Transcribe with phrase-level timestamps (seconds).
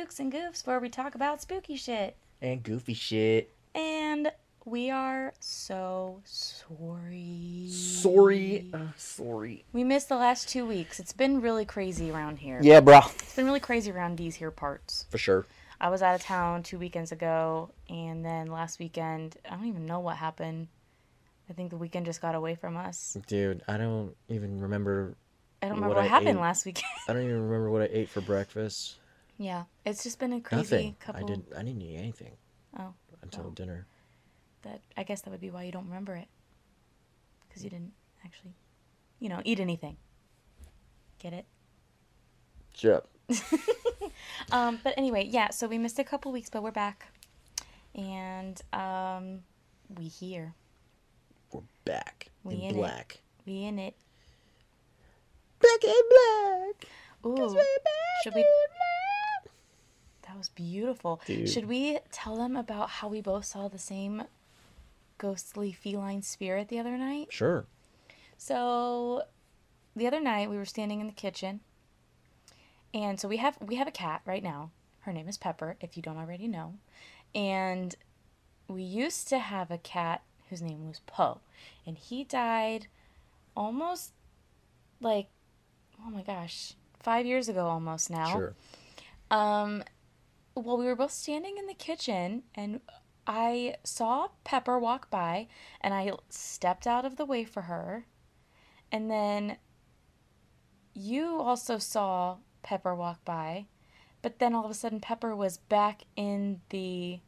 [0.00, 2.16] Spooks and Goofs, where we talk about spooky shit.
[2.40, 3.52] And goofy shit.
[3.74, 4.32] And
[4.64, 7.68] we are so sorry.
[7.68, 8.70] Sorry.
[8.72, 9.66] Uh, sorry.
[9.74, 11.00] We missed the last two weeks.
[11.00, 12.60] It's been really crazy around here.
[12.62, 13.00] Yeah, bro.
[13.18, 15.04] It's been really crazy around these here parts.
[15.10, 15.44] For sure.
[15.82, 19.84] I was out of town two weekends ago, and then last weekend, I don't even
[19.84, 20.68] know what happened.
[21.50, 23.18] I think the weekend just got away from us.
[23.26, 25.14] Dude, I don't even remember.
[25.60, 26.40] I don't remember what, I happened ate.
[26.40, 26.86] last weekend.
[27.06, 28.96] I don't even remember what I ate for breakfast.
[29.40, 30.96] Yeah, it's just been a crazy Nothing.
[31.00, 31.22] couple.
[31.22, 31.46] I didn't.
[31.56, 32.32] I didn't eat anything
[32.78, 33.52] Oh, until well.
[33.52, 33.86] dinner.
[34.62, 36.28] that I guess that would be why you don't remember it,
[37.48, 37.92] because you didn't
[38.24, 38.54] actually,
[39.18, 39.96] you know, eat anything.
[41.18, 41.46] Get it?
[42.78, 43.08] Yep.
[44.52, 45.50] Um, but anyway, yeah.
[45.50, 47.06] So we missed a couple weeks, but we're back,
[47.94, 49.40] and um,
[49.96, 50.54] we here,
[51.52, 52.74] We're back We in in it.
[52.74, 53.20] black.
[53.46, 53.94] we in it.
[55.60, 56.86] Black and black.
[57.26, 57.56] Ooh,
[58.24, 58.44] should we?
[60.30, 61.20] That was beautiful.
[61.26, 61.48] Dude.
[61.48, 64.22] Should we tell them about how we both saw the same
[65.18, 67.32] ghostly feline spirit the other night?
[67.32, 67.64] Sure.
[68.38, 69.24] So,
[69.96, 71.60] the other night we were standing in the kitchen,
[72.94, 74.70] and so we have we have a cat right now.
[75.00, 76.74] Her name is Pepper, if you don't already know,
[77.34, 77.96] and
[78.68, 81.40] we used to have a cat whose name was Poe,
[81.84, 82.86] and he died
[83.56, 84.12] almost
[85.00, 85.26] like
[86.06, 88.30] oh my gosh five years ago almost now.
[88.30, 88.54] Sure.
[89.32, 89.82] Um,
[90.54, 92.80] well, we were both standing in the kitchen, and
[93.26, 95.48] I saw Pepper walk by,
[95.80, 98.06] and I stepped out of the way for her.
[98.92, 99.56] And then
[100.94, 103.66] you also saw Pepper walk by,
[104.22, 107.20] but then all of a sudden, Pepper was back in the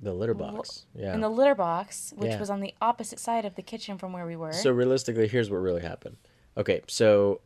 [0.00, 0.86] The litter box.
[0.94, 1.14] Yeah.
[1.14, 2.38] in the litter box, which Yeah.
[2.40, 4.52] was on the opposite side of the kitchen from where we were.
[4.52, 6.16] So realistically, here's what really happened.
[6.56, 7.40] Okay, so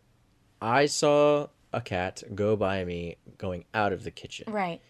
[0.60, 4.53] I saw a cat go by me going out of the kitchen.
[4.53, 4.81] right.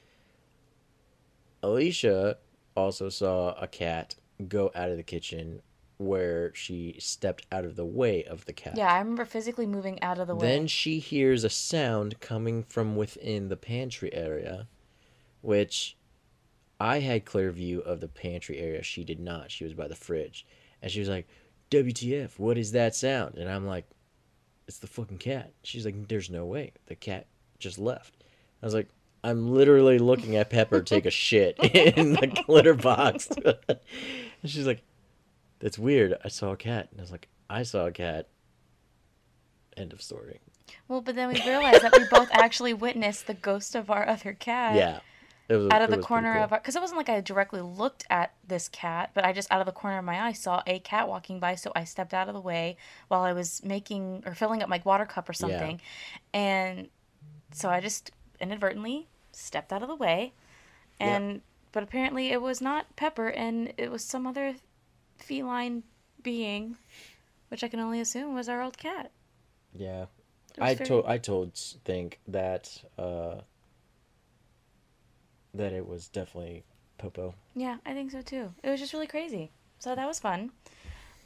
[1.63, 2.37] Alicia
[2.77, 4.15] also saw a cat
[4.47, 5.63] go out of the kitchen
[5.99, 8.77] where she stepped out of the way of the cat.
[8.77, 10.47] Yeah, I remember physically moving out of the way.
[10.47, 14.69] Then she hears a sound coming from within the pantry area,
[15.41, 15.97] which
[16.79, 18.83] I had clear view of the pantry area.
[18.83, 19.51] She did not.
[19.51, 20.47] She was by the fridge.
[20.83, 21.27] And she was like,
[21.71, 23.37] WTF, what is that sound?
[23.37, 23.87] And I'm like,
[24.66, 25.53] it's the fucking cat.
[25.62, 26.72] She's like, there's no way.
[26.87, 27.27] The cat
[27.59, 28.25] just left.
[28.62, 28.88] I was like,
[29.22, 33.28] I'm literally looking at Pepper take a shit in the litter box.
[33.28, 33.81] and
[34.44, 34.82] she's like,
[35.59, 36.15] that's weird.
[36.25, 36.88] I saw a cat.
[36.91, 38.28] And I was like, I saw a cat.
[39.77, 40.41] End of story.
[40.88, 44.33] Well, but then we realized that we both actually witnessed the ghost of our other
[44.33, 44.77] cat.
[44.77, 45.00] Yeah.
[45.49, 46.43] Was, Out of the corner cool.
[46.45, 49.51] of our, because it wasn't like I directly looked at this cat, but I just
[49.53, 52.12] out of the corner of my eye saw a cat walking by, so I stepped
[52.12, 52.77] out of the way
[53.09, 55.81] while I was making or filling up my water cup or something,
[56.34, 56.89] and
[57.53, 60.33] so I just inadvertently stepped out of the way,
[61.01, 61.17] Yeah.
[61.17, 64.55] and but apparently it was not Pepper, and it was some other
[65.19, 65.84] feline
[66.23, 66.77] being,
[67.51, 69.13] which I can only assume was our old cat.
[69.73, 70.07] Yeah.
[70.59, 73.43] I told I told think that uh
[75.56, 76.65] that it was definitely
[76.99, 77.34] Popo.
[77.55, 78.53] Yeah, I think so too.
[78.62, 79.50] It was just really crazy.
[79.78, 80.50] So that was fun.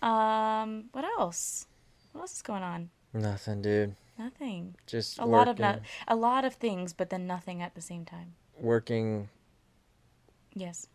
[0.02, 1.66] Um, what else?
[2.12, 2.90] What else is going on?
[3.12, 3.94] Nothing, dude.
[4.19, 4.74] Nothing.
[4.86, 7.80] Just A working, lot of no- a lot of things, but then nothing at the
[7.80, 8.34] same time.
[8.58, 9.28] working,
[10.54, 10.88] Yes.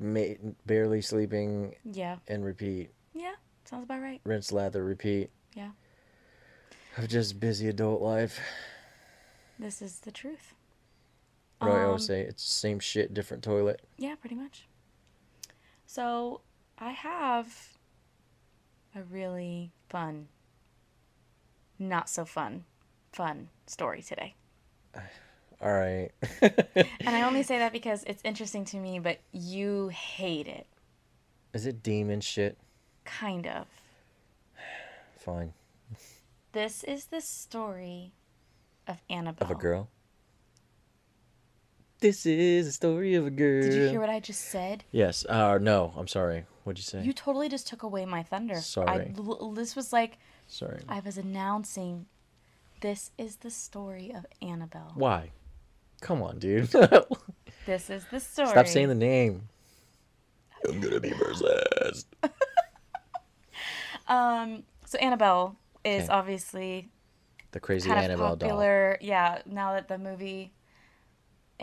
[0.00, 0.34] ma-
[0.66, 2.16] barely sleeping, Yeah.
[2.26, 2.90] and repeat.
[3.12, 3.34] Yeah.
[3.64, 4.20] Sounds about right.
[4.24, 5.30] Rinse, lather, repeat.
[5.54, 5.70] Yeah.
[6.96, 8.40] Of just busy adult life.
[9.58, 10.54] This is the truth.
[11.70, 12.20] I Um, always say?
[12.22, 13.80] It's the same shit, different toilet.
[13.98, 14.66] Yeah, pretty much.
[15.86, 16.40] So
[16.78, 17.76] I have
[18.94, 20.28] a really fun,
[21.78, 22.64] not so fun,
[23.12, 24.34] fun story today.
[25.60, 26.10] All right.
[27.04, 30.66] And I only say that because it's interesting to me, but you hate it.
[31.52, 32.56] Is it demon shit?
[33.04, 33.66] Kind of.
[35.18, 35.52] Fine.
[36.52, 38.12] This is the story
[38.88, 39.46] of Annabelle.
[39.50, 39.88] Of a girl.
[42.02, 43.62] This is a story of a girl.
[43.62, 44.82] Did you hear what I just said?
[44.90, 45.24] Yes.
[45.28, 46.44] Uh, no, I'm sorry.
[46.64, 47.02] What'd you say?
[47.02, 48.56] You totally just took away my thunder.
[48.56, 49.14] Sorry.
[49.16, 50.18] l- this was like
[50.48, 50.80] Sorry.
[50.88, 52.06] I was announcing
[52.80, 54.92] this is the story of Annabelle.
[54.96, 55.30] Why?
[56.00, 56.68] Come on, dude.
[57.66, 58.48] This is the story.
[58.48, 59.48] Stop saying the name.
[60.68, 62.08] I'm gonna be possessed.
[64.08, 66.12] Um, so Annabelle is Okay.
[66.12, 66.90] obviously
[67.52, 68.48] The crazy kind of Annabelle doll.
[68.48, 68.98] popular.
[69.00, 70.52] Yeah, now that the movie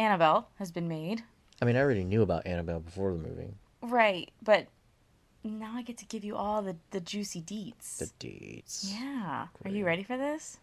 [0.03, 1.21] Annabelle has been made.
[1.61, 3.53] I mean, I already knew about Annabelle before the movie.
[3.81, 4.67] Right, but
[5.43, 7.97] now I get to give you all the, the juicy deets.
[7.97, 8.91] The deets.
[8.93, 9.47] yeah.
[9.65, 10.57] Are you ready for this?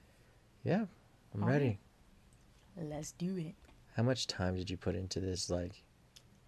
[0.64, 0.86] Yeah,
[1.34, 1.78] I'm All ready.
[2.78, 2.86] right.
[2.90, 3.54] Let's do it.
[3.94, 5.82] How much time did you put into this like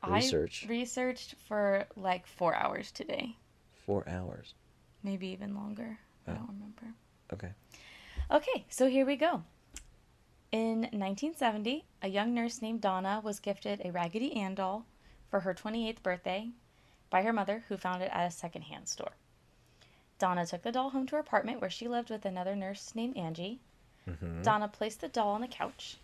[0.02, 0.66] I research?
[0.68, 3.36] researched for like four hours today,
[3.86, 4.54] Four hours.
[5.02, 5.98] maybe even longer.
[6.26, 6.34] I Oh.
[6.34, 6.94] don't remember.
[7.32, 7.52] Okay.
[8.30, 9.42] Okay, so here we go.
[10.50, 14.86] In 1970, a young nurse named Donna was gifted a Raggedy Ann doll
[15.30, 16.50] for her 28th birthday
[17.10, 19.12] by her mother, who found it at a secondhand store.
[20.18, 23.16] Donna took the doll home to her apartment where she lived with another nurse named
[23.16, 23.60] Angie.
[24.08, 24.42] Mm-hmm.
[24.42, 25.98] Donna placed the doll on the couch.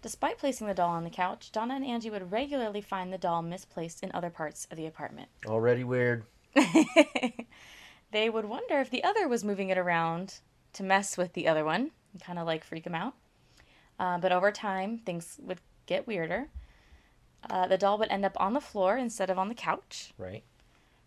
[0.00, 3.42] Despite placing the doll on the couch, Donna and Angie would regularly find the doll
[3.42, 5.28] misplaced in other parts of the apartment.
[5.46, 6.24] Already weird.
[8.10, 10.40] they would wonder if the other was moving it around
[10.72, 11.90] to mess with the other one
[12.20, 13.14] kind of like freak him out.
[14.02, 16.48] Uh, but over time, things would get weirder.
[17.48, 20.12] Uh, the doll would end up on the floor instead of on the couch.
[20.18, 20.42] Right.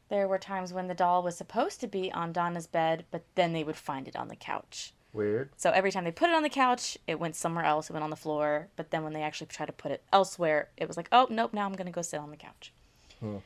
[0.08, 3.52] There were times when the doll was supposed to be on Donna's bed, but then
[3.52, 4.94] they would find it on the couch.
[5.12, 5.50] Weird.
[5.58, 7.90] So every time they put it on the couch, it went somewhere else.
[7.90, 8.70] It went on the floor.
[8.78, 11.54] But then when they actually tried to put it elsewhere, it was like, oh, nope,
[11.54, 12.72] now I'm going to go sit on the couch.
[13.20, 13.38] Hmm.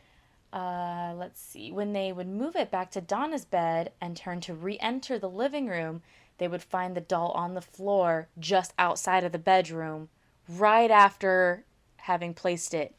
[0.53, 1.71] Uh, let's see.
[1.71, 5.29] When they would move it back to Donna's bed and turn to re enter the
[5.29, 6.03] living room,
[6.39, 10.09] they would find the doll on the floor just outside of the bedroom
[10.47, 11.65] right after
[11.97, 12.95] having placed it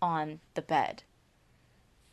[0.00, 1.02] on the bed.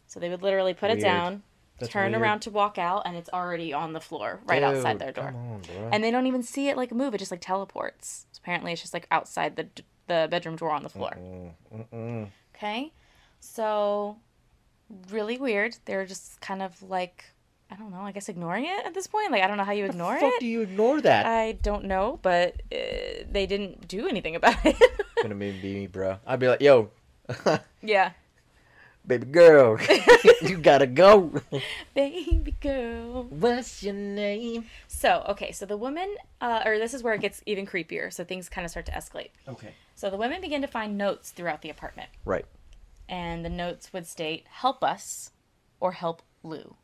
[0.08, 1.00] So they would literally put Weird.
[1.00, 1.44] it down,
[1.80, 2.22] That's turn weird.
[2.22, 5.62] around to walk out, and it's already on the floor right outside their door on,
[5.94, 7.14] and they don't even see it like move.
[7.16, 8.26] It just like teleports.
[8.34, 9.68] So apparently, it's just like outside the
[10.08, 11.18] the bedroom door on the floor.
[11.18, 11.54] Mm,
[11.94, 12.28] mm-mm.
[12.56, 12.92] Okay,
[13.40, 14.18] so
[15.10, 15.78] really weird.
[15.86, 17.26] They're just kind of like
[17.72, 18.02] I don't know.
[18.02, 19.32] I guess ignoring it at this point.
[19.32, 20.20] Like I don't know how you ignore it.
[20.20, 20.40] Fuck it.
[20.42, 21.26] do you ignore that?
[21.26, 24.76] I don't know, but uh, they didn't do anything about it.
[25.22, 26.18] Gonna be me, bro.
[26.28, 26.90] I'd be like, yo,
[27.82, 28.12] yeah,
[29.08, 29.78] baby girl,
[30.42, 31.32] you gotta go.
[31.94, 33.24] baby girl.
[33.30, 34.66] What's your name?
[34.88, 38.12] So okay, so the woman, uh, or this is where it gets even creepier.
[38.12, 39.30] So things kind of start to escalate.
[39.48, 39.74] Okay.
[39.96, 42.10] So the women begin to find notes throughout the apartment.
[42.26, 42.46] Right.
[43.08, 45.32] and the notes would state help us
[45.80, 46.76] or help lou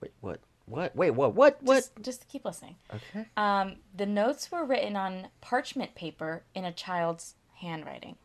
[0.00, 0.40] Wait, what?
[0.66, 0.96] What?
[0.96, 1.34] Wait, what?
[1.34, 1.62] What?
[1.62, 1.74] What?
[1.76, 3.26] just, just keep listening Okay.
[3.36, 8.16] um, the notes were written on parchment paper in a child's handwriting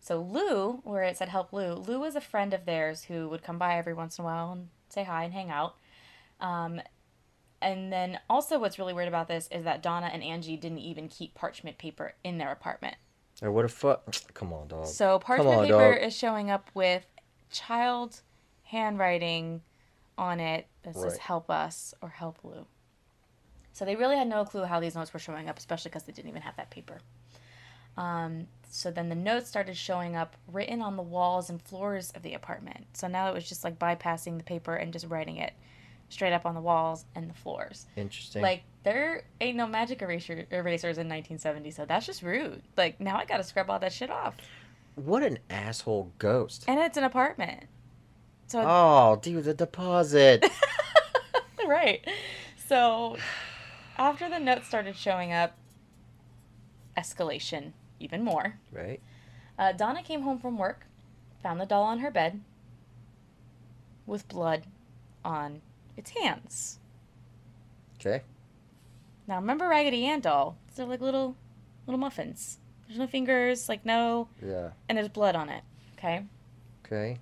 [0.00, 3.42] so lou where it said help lou lou was a friend of theirs who would
[3.42, 5.76] come by every once in a while and say hi and hang out
[6.40, 6.80] um,
[7.62, 11.08] and then also what's really weird about this is that donna and angie didn't even
[11.08, 12.96] keep parchment paper in their apartment
[13.42, 14.04] Or what the fuck?
[14.34, 14.86] Come on, dog.
[14.86, 16.02] So parchment on, paper dog.
[16.06, 17.06] is showing up with
[17.50, 18.20] child
[18.64, 19.62] handwriting
[20.18, 21.18] on it that says Right.
[21.20, 22.66] "Help us" or "Help Lou."
[23.72, 26.12] So they really had no clue how these notes were showing up, especially because they
[26.12, 26.98] didn't even have that paper.
[27.96, 32.22] Um, so then the notes started showing up written on the walls and floors of
[32.22, 32.86] the apartment.
[32.92, 35.52] So now it was just like bypassing the paper and just writing it
[36.08, 37.86] straight up on the walls and the floors.
[37.96, 38.42] Interesting.
[38.42, 42.62] Like there ain't no magic eraser erasers in 1970, so that's just rude.
[42.76, 44.34] Like now I gotta scrub all that shit off.
[44.96, 46.64] what an asshole ghost.
[46.68, 47.64] And it's an apartment.
[48.50, 50.44] So Oh, dude, the deposit.
[51.66, 52.04] right.
[52.66, 53.16] So
[53.96, 55.56] after the notes started showing up,
[56.98, 58.58] escalation even more.
[58.72, 59.00] right.
[59.56, 60.86] Uh, Donna came home from work,
[61.42, 62.40] found the doll on her bed
[64.06, 64.64] with blood
[65.24, 65.60] on
[65.96, 66.78] its hands.
[68.00, 68.22] Okay.
[69.28, 70.56] Now remember Raggedy Ann doll?
[70.74, 71.36] They're like little
[71.86, 72.58] little muffins.
[72.88, 74.70] There's no fingers, like no, Yeah.
[74.88, 75.62] and there's blood on it.
[75.98, 76.24] Okay.
[76.84, 77.18] Okay.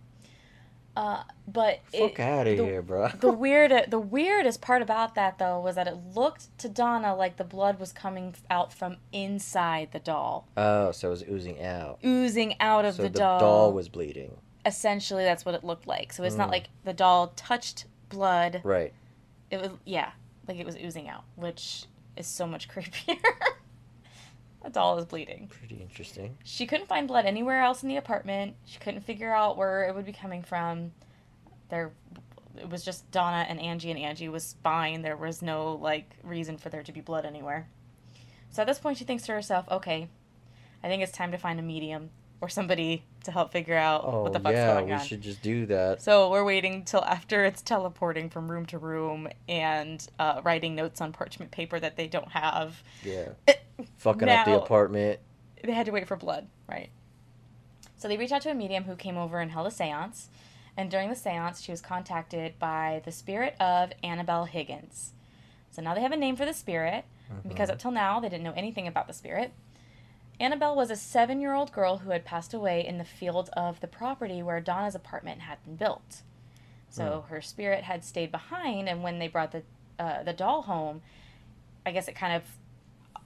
[0.99, 3.07] Uh, but Fuck it, out of the- here, bro.
[3.21, 7.37] the weird the weirdest part about that though was that it looked to Donna like
[7.37, 12.01] the blood was coming out from inside the doll, oh, so it was oozing out.
[12.05, 13.39] oozing out of so the, the doll.
[13.41, 14.37] doll was bleeding.
[14.67, 16.13] essentially that's what it looked like.
[16.13, 16.53] So it's not Mm.
[16.53, 18.61] like the doll touched blood.
[18.65, 18.93] Right.
[19.53, 20.11] It was yeah,
[20.49, 21.85] like it was oozing out, which
[22.17, 23.17] is so much creepier.
[24.63, 25.49] The doll is bleeding.
[25.49, 26.37] Pretty interesting.
[26.45, 28.57] She couldn't find blood anywhere else in the apartment.
[28.65, 30.93] She couldn't figure out where it would be coming from.
[31.69, 31.93] There
[32.57, 35.03] it was just Donna and Angie and Angie was fine.
[35.03, 37.69] There was no like reason for there to be blood anywhere.
[38.51, 40.09] So at this point she thinks to herself, "Okay,
[40.83, 42.11] I think it's time to find a medium
[42.41, 45.43] or somebody to help figure out Oh, what the fuck's yeah, going we should just
[45.43, 46.01] do that.
[46.03, 51.01] So we're waiting till after it's teleporting from room to room and uh, writing notes
[51.01, 52.83] on parchment paper that they don't have.
[53.05, 53.31] Yeah.
[53.97, 55.21] Fucking up the apartment.
[55.63, 56.91] they had to wait for blood, right?
[57.97, 60.29] So they reached out to a medium who came over and held a seance.
[60.77, 65.13] And during the seance, she was contacted by the spirit of Annabelle Higgins.
[65.71, 67.05] So now they have a name for the spirit,
[67.47, 69.53] because up till now they didn't know anything about the spirit.
[70.41, 73.81] Annabelle was a seven year old girl who had passed away in the field of
[73.81, 76.23] the property where Donna's apartment had been built.
[76.91, 79.63] So her spirit had stayed behind, and when they brought the,
[79.99, 81.03] uh, the doll home,
[81.85, 82.43] I guess it kind of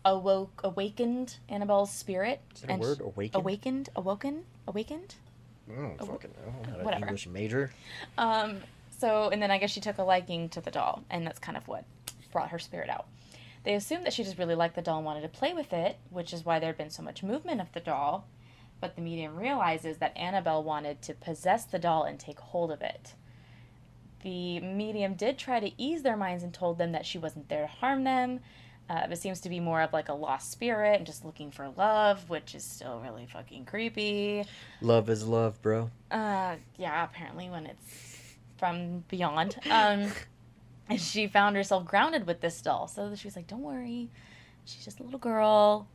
[0.05, 2.41] awoke awakened Annabelle's spirit.
[2.55, 3.01] Is that a word?
[3.01, 3.41] Awakened?
[3.41, 5.15] Awakened, awoken, awakened.
[5.71, 6.53] I don't fucking know.
[6.65, 7.05] I'm not an Whatever.
[7.07, 7.71] English major.
[8.19, 8.59] Um,
[8.99, 11.57] so, and then I guess she took a liking to the doll, and that's kind
[11.57, 11.85] of what
[12.33, 13.07] brought her spirit out.
[13.65, 15.97] They assumed that she just really liked the doll and wanted to play with it,
[16.11, 18.27] which is why there had been so much movement of the doll.
[18.81, 22.83] But the medium realizes that Annabelle wanted to possess the doll and take hold of
[22.83, 23.15] it.
[24.23, 27.63] The medium did try to ease their minds and told them that she wasn't there
[27.63, 28.41] to harm them.
[28.93, 31.73] Uh, but seems to be more of like a lost spirit and just looking for
[31.79, 34.45] love, which is still really fucking creepy.
[34.83, 35.91] Love is love, bro.
[36.11, 39.57] Uh, yeah, apparently when it's from beyond.
[39.71, 40.13] Um,
[40.91, 42.87] and she found herself grounded with this doll.
[42.87, 44.11] So she was like, "Don't worry,
[44.67, 45.89] she's just a little girl.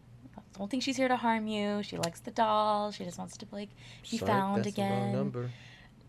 [0.58, 1.84] Don't think she's here to harm you.
[1.84, 2.92] She likes the doll.
[2.92, 3.70] She just wants to like
[4.10, 5.52] be Sorry, found that's The wrong again." number.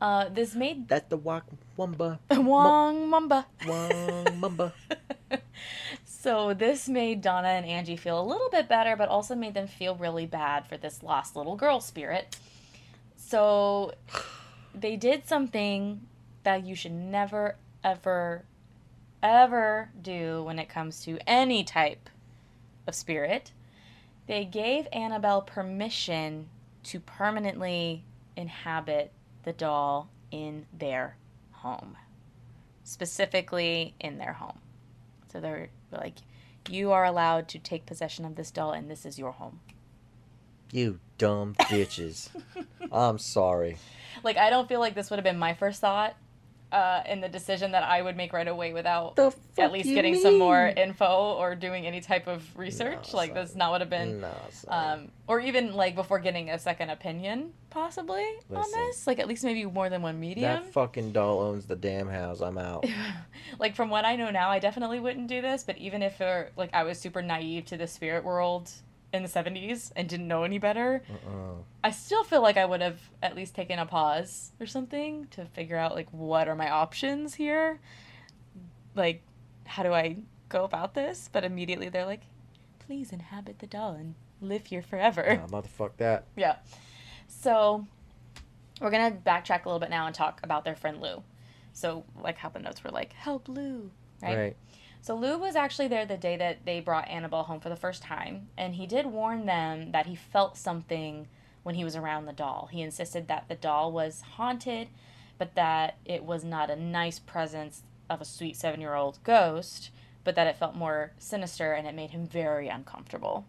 [0.01, 1.45] Uh, this made That's the walk
[1.77, 2.19] wumba.
[2.31, 3.45] Wong Mumba.
[3.67, 4.73] Wong mumba.
[6.21, 9.69] So this made Donna and Angie feel a little bit better, but also made them
[9.69, 12.37] feel really bad for this lost little girl spirit.
[13.15, 13.93] So
[14.75, 16.09] they did something
[16.43, 18.45] that you should never, ever,
[19.23, 22.11] ever do when it comes to any type
[22.89, 23.53] of spirit.
[24.27, 26.49] They gave Annabelle permission
[26.83, 28.03] to permanently
[28.37, 29.13] inhabit
[29.45, 31.17] the doll in their
[31.53, 31.97] home,
[32.83, 34.59] specifically in their home.
[35.33, 36.17] So they're like,
[36.69, 39.61] you are allowed to take possession of this doll, and this is your home.
[40.73, 42.29] You dumb bitches.
[42.93, 43.77] I'm sorry.
[44.23, 46.17] Like, I don't feel like this would have been my first thought
[46.73, 49.19] uh, in the decision that I would make right away without
[49.59, 53.13] at least you getting some more info or doing any type of research.
[53.13, 53.35] No, like, son.
[53.35, 54.21] that's not would have been.
[54.21, 54.87] Nah, sorry.
[54.87, 59.07] Um, or even like before getting a second opinion, possibly on this.
[59.07, 60.63] Like at least maybe more than one medium.
[60.63, 62.41] that fucking doll owns the damn house.
[62.41, 62.87] I'm out.
[63.59, 65.65] like from what I know now, I definitely wouldn't do this.
[65.65, 68.71] But even if it, like I was super naive to the spirit world
[69.13, 71.63] in the '70s and didn't know any better, Uh-uh.
[71.83, 75.47] I still feel like I would have at least taken a pause or something to
[75.47, 77.81] figure out like what are my options here.
[78.95, 79.23] Like,
[79.65, 81.29] how do I go about this?
[81.33, 82.23] But immediately they're like,
[82.87, 85.41] please inhabit the doll and live here forever.
[85.51, 86.25] Nah, motherfuck that.
[86.37, 86.57] Yeah.
[87.29, 87.87] So
[88.81, 91.23] we're gonna backtrack a little bit now and talk about their friend Lou.
[91.73, 93.91] So like how the notes were like, help Lou,
[94.23, 94.37] right?
[94.37, 94.57] Right.
[95.01, 98.03] So Lou was actually there the day that they brought Annabelle home for the first
[98.03, 101.29] time, and he did warn them that he felt something
[101.63, 102.69] when he was around the doll.
[102.71, 104.89] He insisted that the doll was haunted,
[105.39, 109.91] but that it was not a nice presence of a sweet seven year old ghost,
[110.25, 113.47] but that it felt more sinister and it made him very uncomfortable.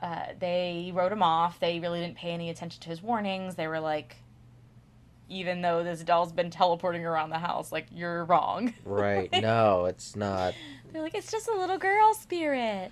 [0.00, 1.58] Uh, they wrote him off.
[1.58, 3.56] They really didn't pay any attention to his warnings.
[3.56, 4.16] They were like,
[5.28, 8.74] even though this doll's been teleporting around the house, like, you're wrong.
[8.84, 9.28] Right.
[9.42, 10.54] No, it's not.
[10.92, 12.90] They're like, it's just a little girl spirit.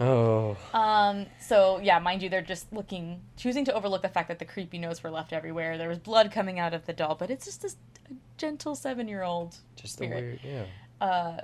[0.00, 0.56] Oh.
[0.72, 4.46] Um, so yeah, mind you, they're just looking, choosing to overlook the fact that the
[4.46, 5.76] creepy notes were left everywhere.
[5.76, 7.76] There was blood coming out of the doll, but it's just this
[8.38, 9.56] gentle seven-year-old.
[9.76, 10.40] Just the Spirit.
[10.42, 10.68] weird.
[11.00, 11.06] Yeah.
[11.06, 11.40] Uh,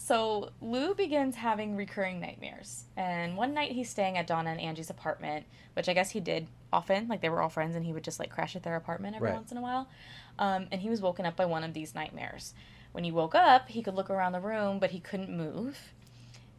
[0.00, 4.90] so Lou begins having recurring nightmares, and one night he's staying at Donna and Angie's
[4.90, 7.08] apartment, which I guess he did often.
[7.08, 9.30] Like they were all friends, and he would just like crash at their apartment every
[9.30, 9.34] Right.
[9.34, 9.88] once in a while.
[10.38, 12.54] Um, and he was woken up by one of these nightmares.
[12.92, 15.92] When he woke up, he could look around the room, but he couldn't move.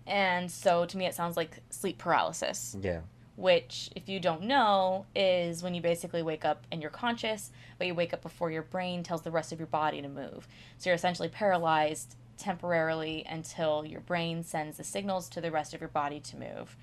[0.05, 3.01] And so to me, it sounds like sleep paralysis Yeah.
[3.37, 7.87] which, if you don't know, is when you basically wake up and you're conscious, but
[7.87, 10.45] you wake up before your brain tells the rest of your body to move.
[10.77, 15.81] So you're essentially paralyzed temporarily until your brain sends the signals to the rest of
[15.81, 16.75] your body to move.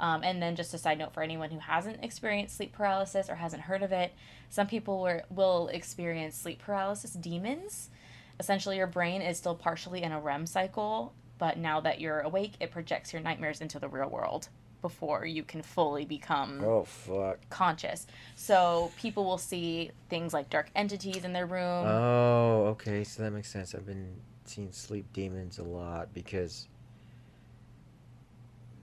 [0.00, 3.34] Um, and then, just a side note for anyone who hasn't experienced sleep paralysis or
[3.34, 4.12] hasn't heard of it,
[4.48, 7.90] some people were, will experience sleep paralysis demons.
[8.38, 12.52] Essentially, your brain is still partially in a REM cycle, but now that you're awake,
[12.60, 14.48] it projects your nightmares into the real world
[14.80, 17.38] before you can fully become Oh fuck.
[17.50, 18.06] conscious.
[18.36, 21.84] So people will see things like dark entities in their room.
[21.84, 23.02] Oh, okay.
[23.02, 23.74] So that makes sense.
[23.74, 24.14] I've been
[24.48, 26.68] seeing sleep demons a lot because,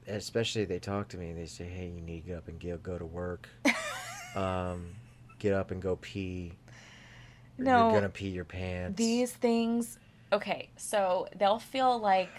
[0.07, 1.29] especially they talk to me.
[1.29, 3.49] and They say, "Hey, you need to get up and get, go to work.
[4.35, 4.87] um,
[5.39, 6.53] get up and go pee.
[7.57, 9.97] No, you're gonna pee your pants." These things,
[10.31, 12.29] okay, so they'll feel like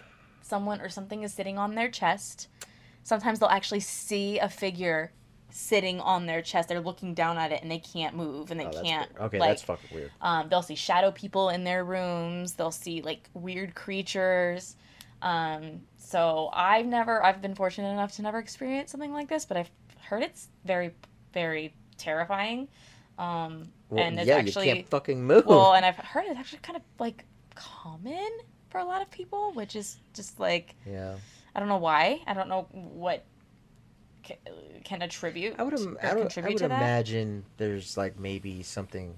[0.42, 2.48] someone or something is sitting on their chest.
[3.02, 5.12] Sometimes they'll actually see a figure
[5.56, 6.68] sitting on their chest.
[6.68, 9.10] They're looking down at it and they can't move and they Oh, can't.
[9.12, 9.22] weird.
[9.26, 10.10] Okay, like, that's fucking weird.
[10.20, 12.52] Um, they'll see shadow people in their rooms.
[12.54, 14.76] They'll see like weird creatures.
[15.22, 19.56] Um, so I've never, I've been fortunate enough to never experience something like this, but
[19.56, 19.70] I've
[20.00, 20.92] heard it's very,
[21.32, 22.68] very terrifying.
[23.18, 25.46] Um, Well, and it's yeah, actually you can't fucking move.
[25.46, 28.28] well, and I've heard it's actually kind of like common
[28.68, 31.14] for a lot of people, which is just like yeah.
[31.54, 32.20] I don't know why.
[32.26, 33.24] I don't know what
[34.26, 34.52] ca-
[34.84, 35.54] can attribute.
[35.58, 39.16] I would, im- I would, I would imagine there's like maybe something,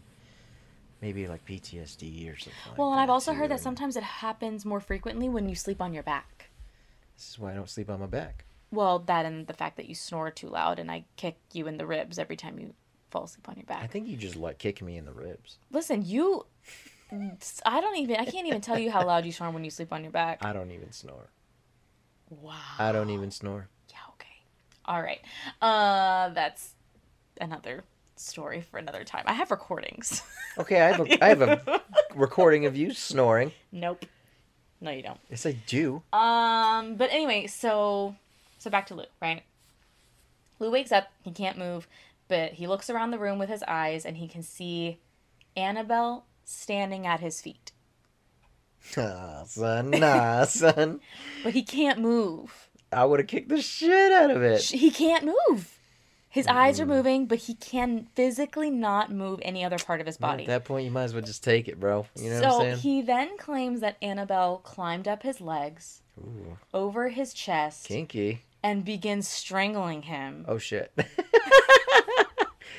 [1.00, 2.52] maybe like PTSD or something.
[2.70, 5.54] like Well, and I've also too, heard that sometimes it happens more frequently when you
[5.54, 6.50] sleep on your back.
[7.16, 8.44] This is why I don't sleep on my back.
[8.70, 11.78] Well, that and the fact that you snore too loud and I kick you in
[11.78, 12.74] the ribs every time you
[13.10, 13.82] fall asleep on your back.
[13.82, 15.58] I think you just like kick me in the ribs.
[15.70, 16.46] Listen, you.
[17.64, 18.16] I don't even.
[18.16, 20.44] I can't even tell you how loud you snore when you sleep on your back.
[20.44, 21.30] I don't even snore.
[22.28, 22.54] Wow.
[22.78, 23.68] I don't even snore.
[24.88, 25.20] All right.
[25.60, 26.72] Uh, that's
[27.40, 27.84] another
[28.16, 29.22] story for another time.
[29.26, 30.22] I have recordings.
[30.58, 31.80] Okay, I have a, I have a
[32.16, 33.52] recording of you snoring.
[33.70, 34.04] nope.
[34.80, 35.20] No, you don't.
[35.30, 36.02] Yes, I do.
[36.12, 38.16] Um, but anyway, so
[38.58, 39.44] so back to Lou, right?
[40.58, 41.86] Lou wakes up, he can't move,
[42.26, 44.98] but he looks around the room with his eyes and he can see
[45.56, 47.70] Annabelle standing at his feet.
[48.96, 51.00] Nah, son, nah, son.
[51.44, 52.67] But he can't move.
[52.92, 54.62] I would have kicked the shit out of it.
[54.62, 55.78] He can't move.
[56.30, 56.90] His eyes are mm.
[56.90, 60.44] moving, but he can physically not move any other part of his body.
[60.44, 62.06] At that point, you might as well just take it, bro.
[62.16, 62.76] You know so what I'm saying?
[62.78, 68.42] he then claims that Annabelle climbed up his legs, Ooh, over his chest, kinky.
[68.62, 70.44] and begins strangling him.
[70.46, 70.92] Oh shit.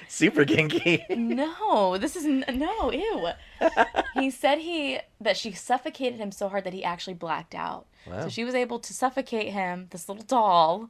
[0.12, 1.06] Super kinky.
[1.08, 3.30] No, this is n- no, ew.
[4.16, 7.86] he said he that she suffocated him so hard that he actually blacked out.
[8.08, 8.24] Wow.
[8.24, 10.90] So she was able to suffocate him, this little doll,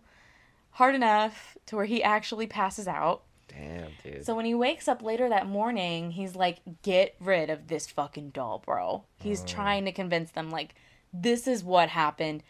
[0.71, 3.23] hard enough to where he actually passes out.
[3.49, 4.25] Damn, dude.
[4.25, 8.29] So when he wakes up later that morning, he's like, "Get rid of this fucking
[8.29, 9.45] doll, bro." He's oh.
[9.45, 10.75] trying to convince them like,
[11.11, 12.41] "This is what happened.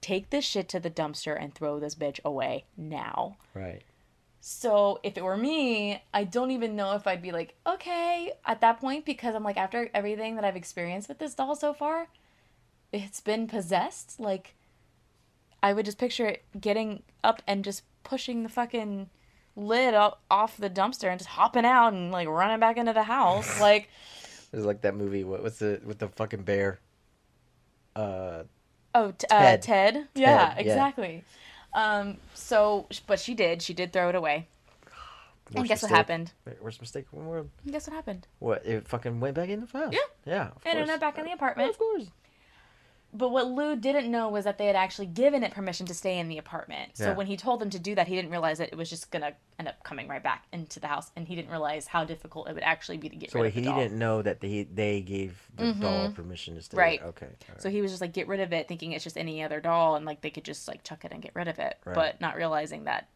[0.00, 3.82] Take this shit to the dumpster and throw this bitch away now." right.
[4.40, 8.60] So if it were me, I don't even know if I'd be like, okay, at
[8.60, 12.08] that point, because I'm like, after everything that I've experienced with this doll so far,
[12.92, 14.20] it's been possessed.
[14.20, 14.54] Like,
[15.62, 19.10] I would just picture it getting up and just pushing the fucking
[19.56, 19.94] lid
[20.30, 23.60] off the dumpster and just hopping out and like running back into the house.
[23.60, 23.88] Like,
[24.52, 25.24] It's like that movie.
[25.24, 26.78] What, what's the with the fucking bear?
[27.96, 28.44] Uh,
[28.94, 29.62] oh, t- uh, Ted.
[29.62, 30.08] Ted.
[30.14, 30.58] Yeah, yeah.
[30.58, 31.24] exactly.
[31.74, 33.62] Um, so, but she did.
[33.62, 34.48] She did throw it away.
[35.54, 36.32] And guess what happened?
[36.60, 37.48] Worst mistake in the world.
[37.64, 38.26] And guess what happened?
[38.38, 38.66] What?
[38.66, 39.92] It fucking went back in the house.
[39.92, 39.98] Yeah.
[40.26, 40.42] Yeah.
[40.48, 40.74] Of And course.
[40.74, 41.70] ended up back in the apartment.
[41.70, 42.04] of course.
[43.12, 46.18] But what Lou didn't know was that they had actually given it permission to stay
[46.18, 46.98] in the apartment.
[46.98, 47.12] So Yeah.
[47.14, 49.32] when he told them to do that, he didn't realize that it was just gonna
[49.58, 52.54] end up coming right back into the house, and he didn't realize how difficult it
[52.54, 55.00] would actually be to get So rid of the he didn't know that they they
[55.00, 56.76] gave the doll permission to stay.
[56.76, 57.02] Right.
[57.02, 57.26] Okay.
[57.48, 57.62] right.
[57.62, 59.94] So he was just like, get rid of it, thinking it's just any other doll,
[59.96, 61.94] and like they could just like chuck it and get rid of it, Right.
[61.94, 63.08] but not realizing that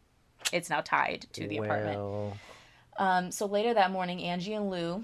[0.51, 1.99] it's now tied to the apartment.
[2.97, 5.03] Um, so later that morning, Angie and Lou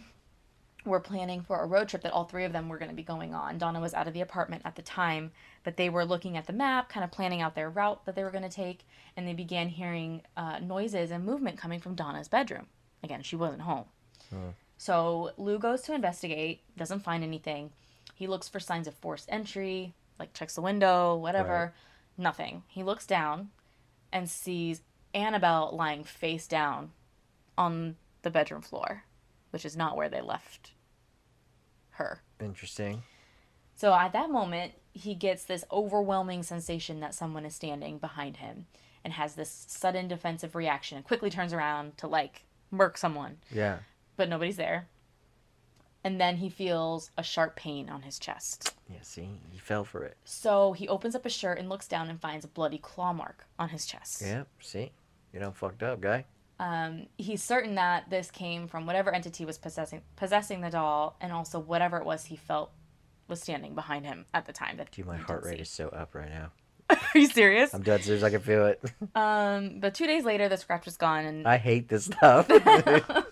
[0.86, 3.04] were planning for a road trip that all three of them were going to be
[3.04, 3.58] going on.
[3.58, 5.32] Donna was out of the apartment at the time,
[5.64, 8.24] but they were looking at the map, kind of planning out their route that they
[8.24, 8.86] were going to take,
[9.18, 12.68] and they began hearing uh, noises and movement coming from Donna's bedroom.
[13.04, 13.86] Again, she wasn't home.
[14.78, 17.72] So Lou goes to investigate, doesn't find anything.
[18.16, 21.74] He looks for signs of forced entry, like checks the window, whatever.
[22.18, 22.64] Nothing.
[22.68, 23.50] He looks down
[24.12, 24.82] and sees
[25.14, 26.92] Annabelle lying face down
[27.58, 29.04] on the bedroom floor,
[29.52, 30.72] which is not where they left
[31.92, 32.22] her.
[32.40, 33.04] interesting.
[33.76, 38.66] So at that moment, he gets this overwhelming sensation that someone is standing behind him
[39.04, 43.80] and has this sudden defensive reaction and quickly turns around to like murk someone, Yeah.
[44.18, 44.88] but nobody's there.
[46.04, 48.74] And then he feels a sharp pain on his chest.
[48.90, 49.02] Yeah.
[49.02, 50.18] See, he fell for it.
[50.24, 53.46] So he opens up his shirt and looks down and finds a bloody claw mark
[53.58, 54.22] on his chest.
[54.22, 54.44] Yeah.
[54.62, 54.92] See,
[55.34, 56.26] you know, fucked up guy.
[56.60, 61.32] Um, he's certain that this came from whatever entity was possessing possessing the doll, and
[61.32, 62.72] also whatever it was he felt
[63.28, 64.78] was standing behind him at the time.
[64.78, 66.52] That Dude, my heart rate is so up right now.
[66.90, 67.74] Are you serious?
[67.74, 68.24] I'm dead serious.
[68.24, 68.82] I can feel it.
[69.16, 72.48] Um, but two days later, the scratch was gone, and I hate this stuff.
[72.48, 73.26] the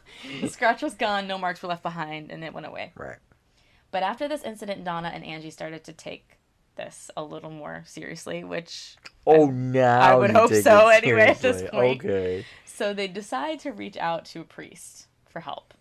[0.50, 1.28] scratch was gone.
[1.28, 2.92] No marks were left behind, and it went away.
[2.96, 3.18] right.
[3.92, 6.37] But after this incident, Donna and Angie started to take
[6.78, 11.62] this a little more seriously, which Oh, now I would hope so anyway at this
[11.70, 12.06] point.
[12.06, 12.46] Okay.
[12.66, 15.74] So they decide to reach out to a priest for help.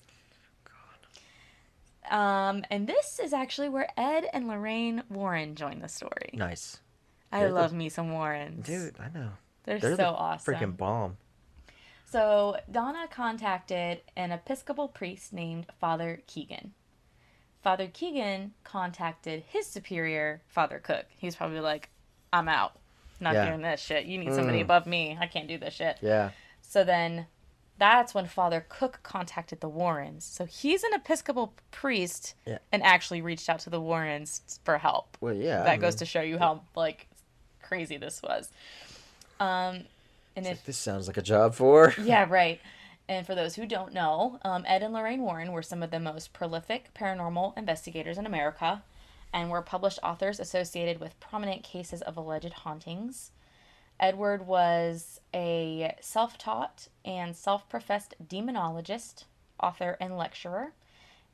[2.10, 6.30] Um, and this is actually where Ed and Lorraine Warren join the story.
[6.32, 6.78] Nice,
[7.32, 8.64] I They're the- love me some Warrens.
[8.66, 8.94] dude.
[9.00, 9.30] I know.
[9.64, 10.54] they're, They're so the awesome.
[10.54, 11.16] freaking bomb.
[12.08, 16.72] So Donna contacted an Episcopal priest named Father Keegan.
[17.66, 21.06] Father Keegan contacted his superior, Father Cook.
[21.18, 21.88] He was probably like,
[22.32, 22.78] I'm out.
[23.18, 23.46] Not Yeah.
[23.48, 24.06] doing this shit.
[24.06, 24.62] You need somebody Mm.
[24.62, 25.18] above me.
[25.20, 25.98] I can't do this shit.
[26.00, 26.30] Yeah.
[26.62, 27.26] So then
[27.76, 30.24] that's when Father Cook contacted the Warrens.
[30.24, 32.58] So he's an Episcopal priest Yeah.
[32.70, 35.16] and actually reached out to the Warrens for help.
[35.20, 35.64] Well, yeah.
[35.64, 37.08] that I goes mean, to show you how like
[37.62, 38.48] crazy this was.
[39.40, 39.86] Um,
[40.36, 41.94] and It's if like, this sounds like a job for.
[42.00, 42.60] yeah, right.
[43.08, 46.00] And for those who don't know, um, Ed and Lorraine Warren were some of the
[46.00, 48.82] most prolific paranormal investigators in America
[49.32, 53.30] and were published authors associated with prominent cases of alleged hauntings.
[54.00, 59.24] Edward was a self taught and self professed demonologist,
[59.62, 60.72] author, and lecturer.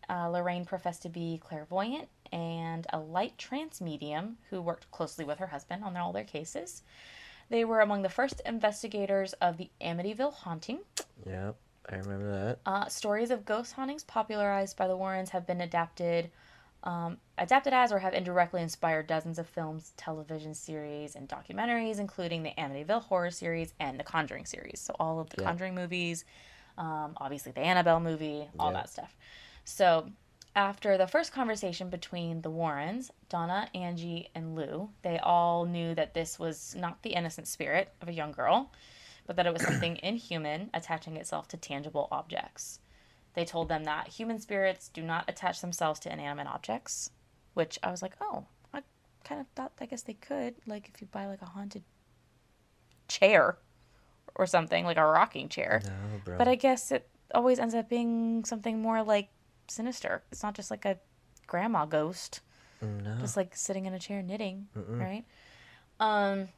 [0.08, 5.38] Uh, Lorraine professed to be clairvoyant and a light trance medium who worked closely with
[5.38, 6.82] her husband on all their cases.
[7.52, 10.78] They were among the first investigators of the Amityville haunting.
[11.26, 11.54] Yep,
[11.86, 12.60] I remember that.
[12.64, 16.30] Uh, stories of ghost hauntings popularized by the Warrens have been adapted,
[16.82, 22.42] um, adapted as or have indirectly inspired dozens of films, television series, and documentaries, including
[22.42, 24.80] the Amityville horror series and the Conjuring series.
[24.80, 25.44] So all of the Yeah.
[25.44, 26.24] Conjuring movies,
[26.78, 28.78] um, obviously the Annabelle movie, all Yeah.
[28.78, 29.14] that stuff.
[29.66, 30.08] So
[30.54, 36.14] after the first conversation between the Warrens, Donna, Angie, and Lou, they all knew that
[36.14, 38.70] this was not the innocent spirit of a young girl,
[39.26, 42.80] but that it was something inhuman attaching itself to tangible objects.
[43.34, 47.10] They told them that human spirits do not attach themselves to inanimate objects,
[47.54, 48.82] which I was like, oh, I
[49.24, 50.54] kind of thought, I guess they could.
[50.66, 51.82] Like if you buy like a haunted
[53.08, 53.56] chair
[54.34, 55.80] or something, like a rocking chair.
[56.26, 56.36] No.
[56.36, 59.30] But I guess it always ends up being something more like
[59.72, 60.22] sinister.
[60.30, 60.98] It's not just like a
[61.46, 62.40] grandma ghost,
[62.80, 63.16] no.
[63.20, 64.98] just like sitting in a chair knitting, Mm-mm.
[65.00, 65.24] right?
[66.00, 66.48] Um,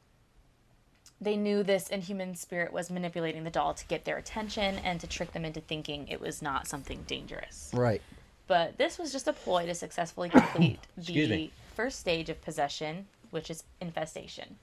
[1.20, 5.06] they knew this inhuman spirit was manipulating the doll to get their attention and to
[5.06, 7.70] trick them into thinking it was not something dangerous.
[7.72, 8.02] Right.
[8.46, 11.52] But this was just a ploy to successfully complete the me.
[11.74, 14.56] first stage of possession, which is infestation.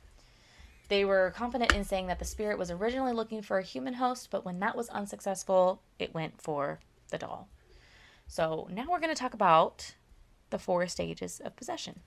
[0.88, 4.28] They were confident in saying that the spirit was originally looking for a human host,
[4.30, 7.48] but when that was unsuccessful, it went for the doll.
[8.32, 9.96] So now we're going to talk about
[10.52, 12.00] the four stages of possession.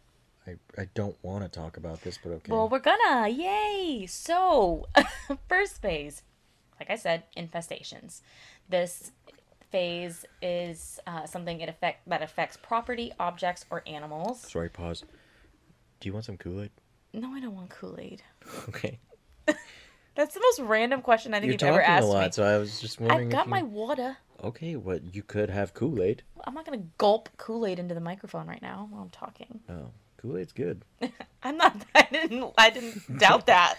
[0.46, 2.50] I, I don't want to talk about this, but okay.
[2.50, 3.28] Well, we're gonna.
[3.28, 4.06] Yay!
[4.08, 4.86] So,
[5.50, 6.22] first phase,
[6.80, 8.22] like I said, infestations.
[8.70, 9.12] This
[9.70, 14.40] phase is uh, something it affect that affects property, objects, or animals.
[14.40, 15.04] Sorry, pause.
[16.00, 16.70] Do you want some Kool Aid?
[17.12, 18.22] No, I don't want Kool Aid.
[18.70, 18.98] Okay.
[20.14, 22.32] That's the most random question I think You're you've ever asked a lot, me.
[22.32, 23.28] so I was just wondering.
[23.28, 23.50] I got you...
[23.50, 24.16] my water.
[24.42, 26.22] Okay, well, you could have Kool Aid.
[26.44, 29.60] I'm not gonna gulp Kool Aid into the microphone right now while I'm talking.
[29.68, 30.82] Oh, Kool Aid's good.
[31.42, 31.76] I'm not.
[31.94, 32.52] I didn't.
[32.58, 33.78] I didn't doubt that.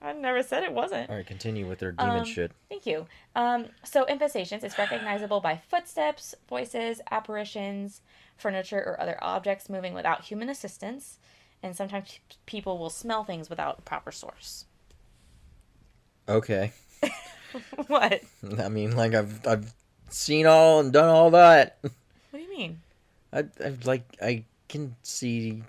[0.00, 1.08] I never said it wasn't.
[1.08, 2.52] All right, continue with their demon Um, shit.
[2.68, 3.06] Thank you.
[3.34, 8.02] Um, so infestations is recognizable by footsteps, voices, apparitions,
[8.36, 11.18] furniture, or other objects moving without human assistance,
[11.62, 14.66] and sometimes people will smell things without a proper source.
[16.28, 16.72] Okay.
[17.86, 18.20] what?
[18.58, 19.72] I mean, like I've I've
[20.08, 21.78] seen all and done all that.
[22.30, 22.80] What do you mean?
[23.32, 25.62] I I like I can see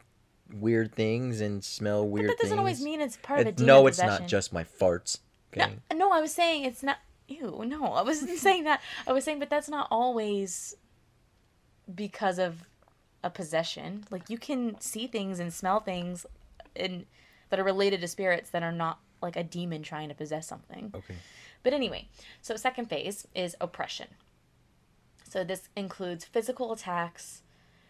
[0.53, 2.31] weird things and smell weird things.
[2.31, 2.59] But that doesn't things.
[2.59, 4.23] always mean it's part of a It- demon no, it's possession.
[4.23, 5.19] not just my farts.
[5.55, 5.73] Okay.
[5.91, 6.97] No, no, I was saying it's not.
[7.29, 8.81] Ew, no, I wasn't saying that.
[9.07, 10.75] I was saying, but that's not always
[11.93, 12.63] because of
[13.23, 14.03] a possession.
[14.11, 16.25] Like you can see things and smell things,
[16.75, 17.05] and
[17.49, 20.91] that are related to spirits that are not like a demon trying to possess something.
[20.95, 21.15] Okay.
[21.63, 22.07] But anyway,
[22.41, 24.07] so second phase is oppression.
[25.29, 27.43] So this includes physical attacks,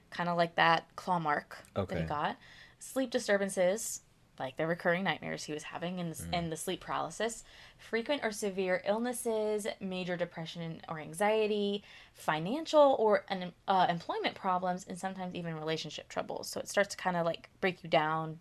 [0.09, 2.37] kind of like that claw mark that he got,
[2.79, 4.01] sleep disturbances,
[4.39, 7.43] like the recurring nightmares he was having, and, and the sleep paralysis,
[7.77, 14.97] frequent or severe illnesses, major depression or anxiety, financial or un, uh, employment problems, and
[14.97, 16.47] sometimes even relationship troubles.
[16.49, 18.39] So it starts to kind of like break you down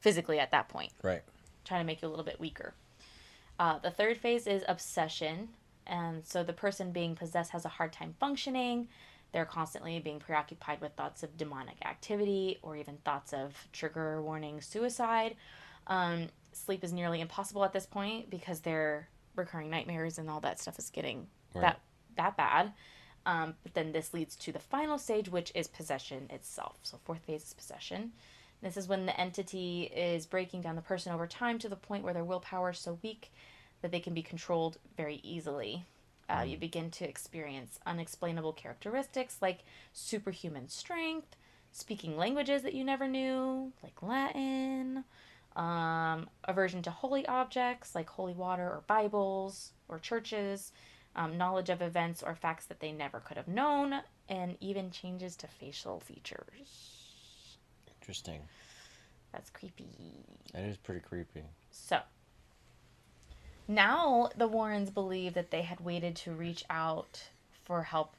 [0.00, 1.22] physically at that point Right.
[1.64, 2.74] trying to make you a little bit weaker.
[3.58, 5.50] Uh, the third phase is obsession.
[5.90, 8.88] And so the person being possessed has a hard time functioning.
[9.32, 14.62] They're constantly being preoccupied with thoughts of demonic activity or even thoughts of trigger warning
[14.62, 15.36] suicide.
[15.88, 20.60] Um, sleep is nearly impossible at this point because their recurring nightmares and all that
[20.60, 21.62] stuff is getting Right.
[21.62, 21.80] that
[22.16, 22.72] that bad.
[23.26, 26.78] Um, but then this leads to the final stage, which is possession itself.
[26.82, 28.12] So fourth phase is possession.
[28.62, 32.04] This is when the entity is breaking down the person over time to the point
[32.04, 33.32] where their willpower is so weak
[33.82, 35.84] that they can be controlled very easily.
[36.28, 41.34] Uh, you begin to experience unexplainable characteristics like superhuman strength,
[41.72, 45.04] speaking languages that you never knew, like Latin,
[45.56, 50.72] um, aversion to holy objects like holy water or Bibles or churches,
[51.16, 55.34] um, knowledge of events or facts that they never could have known, and even changes
[55.36, 57.58] to facial features.
[58.00, 58.42] Interesting.
[59.32, 59.88] That's creepy.
[60.52, 61.42] That is pretty creepy.
[61.70, 62.00] So,
[63.70, 67.22] now the Warrens believe that they had waited to reach out
[67.64, 68.16] for help.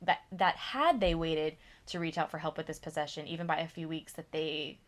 [0.00, 3.58] That that had they waited to reach out for help with this possession, even by
[3.58, 4.78] a few weeks, that they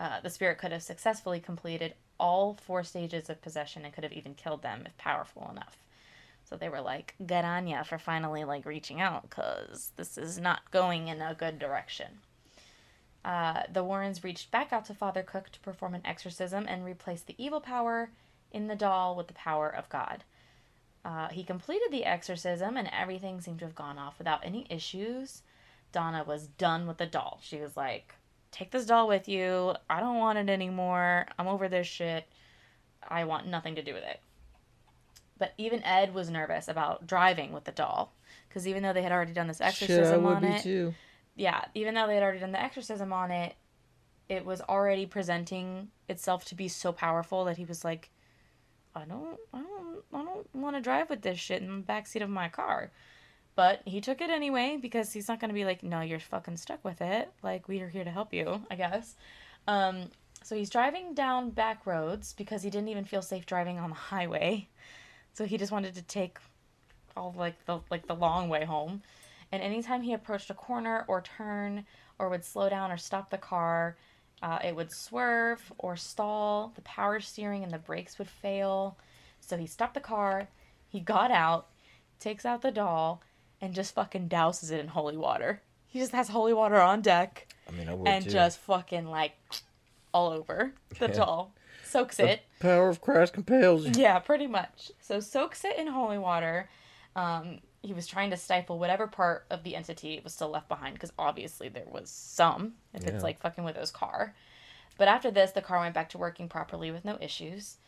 [0.00, 4.12] uh, the spirit could have successfully completed all four stages of possession and could have
[4.12, 5.76] even killed them if powerful enough.
[6.44, 10.38] So they were like, "Good on ya for finally like reaching out, cause this is
[10.38, 12.20] not going in a good direction."
[13.24, 17.22] Uh, the Warrens reached back out to Father Cook to perform an exorcism and replace
[17.22, 18.10] the evil power
[18.54, 20.24] in the doll with the power of God.
[21.04, 25.42] Uh, he completed the exorcism and everything seemed to have gone off without any issues.
[25.92, 27.40] Donna was done with the doll.
[27.42, 28.14] She was like,
[28.50, 29.74] Take this doll with you.
[29.90, 31.26] I don't want it anymore.
[31.38, 32.24] I'm over this shit.
[33.06, 34.20] I want nothing to do with it.
[35.36, 38.12] But even Ed was nervous about driving with the doll
[38.48, 40.62] because even though they had already done this exorcism Shit, I would on be it,
[40.62, 40.94] too.
[41.34, 43.56] yeah, even though they had already done the exorcism on it,
[44.28, 48.10] it was already presenting itself to be so powerful that he was like,
[48.94, 52.22] I don't, I don't, I don't want to drive with this shit in the backseat
[52.22, 52.90] of my car.
[53.56, 56.84] But he took it anyway because he's not gonna be like, no, you're fucking stuck
[56.84, 57.30] with it.
[57.42, 59.14] Like we are here to help you, I guess.
[59.68, 60.10] Um,
[60.42, 63.96] so he's driving down back roads because he didn't even feel safe driving on the
[63.96, 64.68] highway.
[65.32, 66.38] So he just wanted to take
[67.16, 69.02] all like the like the long way home.
[69.52, 71.86] And anytime he approached a corner or turn
[72.18, 73.96] or would slow down or stop the car,
[74.42, 76.72] uh, it would swerve or stall.
[76.74, 78.98] The power steering and the brakes would fail.
[79.40, 80.48] So he stopped the car.
[80.88, 81.68] He got out,
[82.20, 83.22] takes out the doll,
[83.60, 85.62] and just fucking douses it in holy water.
[85.86, 88.30] He just has holy water on deck I mean, I would and too.
[88.30, 89.32] just fucking like
[90.12, 91.14] all over the Yeah.
[91.14, 91.54] doll.
[91.84, 92.42] Soaks the it.
[92.60, 93.92] power of Christ compels you.
[93.94, 94.90] Yeah, pretty much.
[95.00, 96.68] So soaks it in holy water.
[97.14, 100.94] Um, he was trying to stifle whatever part of the entity was still left behind
[100.94, 103.10] because obviously there was some if Yeah.
[103.10, 104.34] it's like fucking with his car.
[104.96, 107.78] But after this, the car went back to working properly with no issues.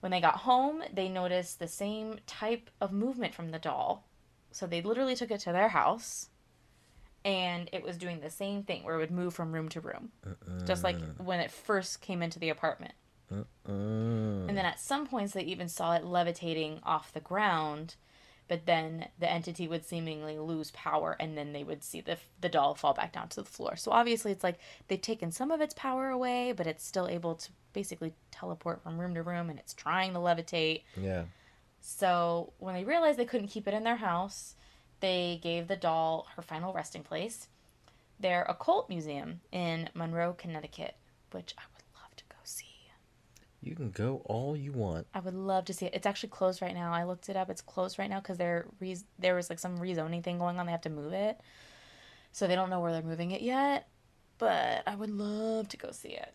[0.00, 4.06] When they got home, they noticed the same type of movement from the doll.
[4.50, 6.28] So they literally took it to their house
[7.24, 10.12] and it was doing the same thing where it would move from room to room,
[10.66, 12.94] just like when it first came into the apartment.
[13.32, 14.48] Mm.
[14.48, 17.96] And then at some points, they even saw it levitating off the ground,
[18.48, 22.48] but then the entity would seemingly lose power, and then they would see the, the
[22.48, 23.76] doll fall back down to the floor.
[23.76, 27.36] So obviously, it's like they've taken some of its power away, but it's still able
[27.36, 30.82] to basically teleport from room to room, and it's trying to levitate.
[31.00, 31.24] Yeah.
[31.80, 34.54] So when they realized they couldn't keep it in their house,
[35.00, 37.48] they gave the doll her final resting place,
[38.20, 40.96] their occult museum in Monroe, Connecticut,
[41.32, 42.64] which I would love to go see.
[43.64, 45.06] You can go all you want.
[45.14, 45.94] I would love to see it.
[45.94, 46.92] It's actually closed right now.
[46.92, 47.48] I looked it up.
[47.48, 50.66] It's closed right now because there re- there was like some rezoning thing going on.
[50.66, 51.40] They have to move it,
[52.32, 53.88] so they don't know where they're moving it yet.
[54.38, 56.34] But I would love to go see it.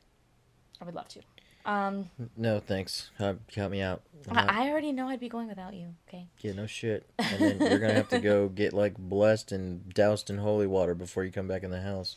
[0.81, 1.19] I would love to.
[1.65, 3.11] Um, No, thanks.
[3.19, 4.01] Uh, count me out.
[4.31, 5.93] Not- I, already know I'd be going without you.
[6.07, 6.25] Okay.
[6.39, 7.07] Yeah, no shit.
[7.19, 10.95] And then you're gonna have to go get like blessed and doused in holy water
[10.95, 12.15] before you come back in the house.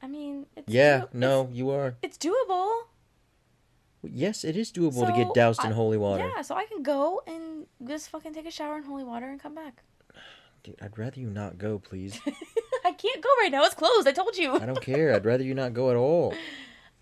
[0.00, 1.96] I mean, it's Yeah, do- no, you are.
[2.02, 2.84] it's doable.
[4.02, 6.30] Yes, it is doable to get doused in holy water.
[6.34, 9.40] Yeah, so I can go and just fucking take a shower in holy water and
[9.40, 9.82] come back.
[10.62, 12.18] Dude, I'd rather you not go, please.
[12.84, 13.64] I can't go right now.
[13.64, 14.08] It's closed.
[14.08, 14.56] I told you.
[14.56, 15.14] I don't care.
[15.14, 16.34] I'd rather you not go at all.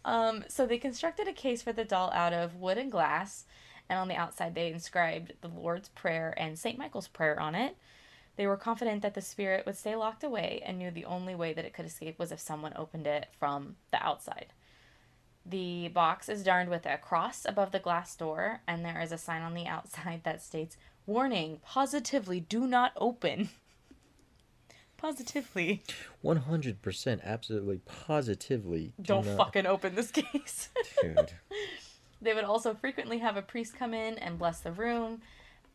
[0.04, 3.44] Um, so they constructed a case for the doll out of wood and glass,
[3.90, 6.78] and on the outside they inscribed the Lord's Prayer and St.
[6.78, 7.76] Michael's Prayer on it.
[8.36, 11.52] They were confident that the spirit would stay locked away and knew the only way
[11.52, 14.46] that it could escape was if someone opened it from the outside.
[15.48, 19.18] The box is darned with a cross above the glass door, and there is a
[19.18, 23.48] sign on the outside that states, Warning, positively do not open.
[24.98, 25.82] positively.
[26.24, 30.68] 100% absolutely positively do Don't not- fucking open this case.
[31.02, 31.32] dude.
[32.20, 35.22] They would also frequently have a priest come in and bless the room,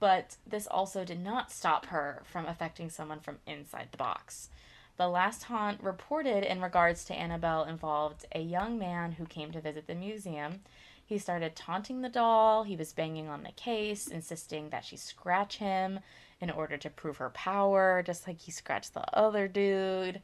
[0.01, 4.49] but this also did not stop her from affecting someone from inside the box.
[4.97, 9.61] The last haunt reported in regards to Annabelle involved a young man who came to
[9.61, 10.61] visit the museum.
[11.05, 15.57] He started taunting the doll, he was banging on the case, insisting that she scratch
[15.57, 15.99] him
[16.39, 20.21] in order to prove her power, just like he scratched the other dude.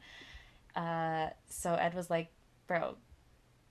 [0.76, 2.30] Uh, so Ed was like,
[2.66, 2.96] Bro,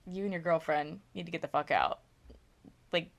[0.06, 2.00] you and your girlfriend need to get the fuck out
[2.92, 3.10] like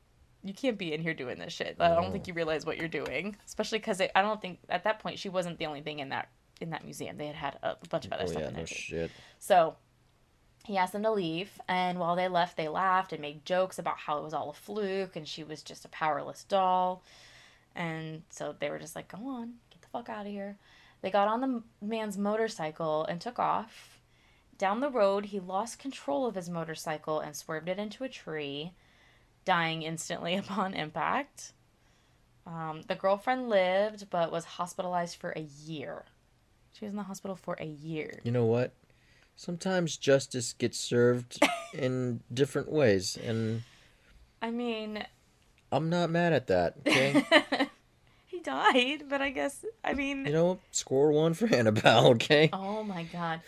[0.44, 1.76] you can't be in here doing this shit.
[1.80, 5.00] I don't think you realize what you're doing, especially because I don't think at that
[5.00, 6.30] point she wasn't the only thing in that
[6.62, 7.17] in that museum.
[7.17, 8.76] They had had a bunch of other Oh stuff yeah, in there no too.
[8.76, 9.12] shit.
[9.39, 9.76] So
[10.65, 13.97] he asked them to leave, and while they left, they laughed and made jokes about
[14.00, 17.04] how it was all a fluke and she was just a powerless doll.
[17.76, 20.58] And so they were just like, "Go on, get the fuck out of here."
[21.02, 24.00] They got on the man's motorcycle and took off.
[24.58, 28.74] Down the road, he lost control of his motorcycle and swerved it into a tree,
[29.45, 31.54] dying instantly upon impact.
[32.45, 36.06] Um, the girlfriend lived but was hospitalized for a year.
[36.73, 38.19] She was in the hospital for a year.
[38.23, 38.73] You know what?
[39.36, 41.39] Sometimes justice gets served
[41.73, 43.63] in different ways, and
[44.41, 45.03] I mean,
[45.71, 46.75] I'm not mad at that.
[46.88, 47.25] Okay,
[48.27, 52.07] he died, but I guess I mean, you know, score one for Annabelle.
[52.10, 52.49] Okay.
[52.53, 53.41] oh my god.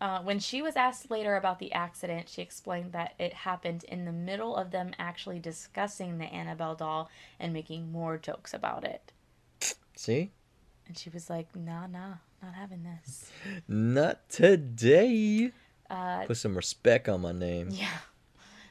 [0.00, 4.04] Uh, when she was asked later about the accident, she explained that it happened in
[4.04, 9.12] the middle of them actually discussing the Annabelle doll and making more jokes about it.
[9.96, 10.30] See,
[10.86, 13.30] And she was like, nah, nah, not having this.
[13.66, 15.52] not today.
[15.90, 17.68] Uh, Put some respect on my name.
[17.70, 17.88] Yeah.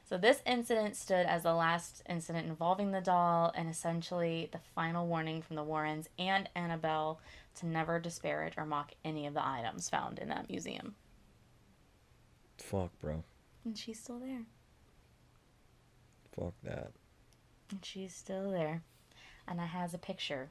[0.09, 5.05] So this incident stood as the last incident involving the doll and essentially the final
[5.05, 7.19] warning from the Warrens and Annabelle
[7.55, 10.95] to never disparage or mock any of the items found in that museum.
[12.57, 13.23] Fuck, bro.
[13.65, 14.43] And she's still there.
[16.33, 16.91] Fuck that.
[17.69, 18.83] And she's still there.
[19.45, 20.49] And I has a picture.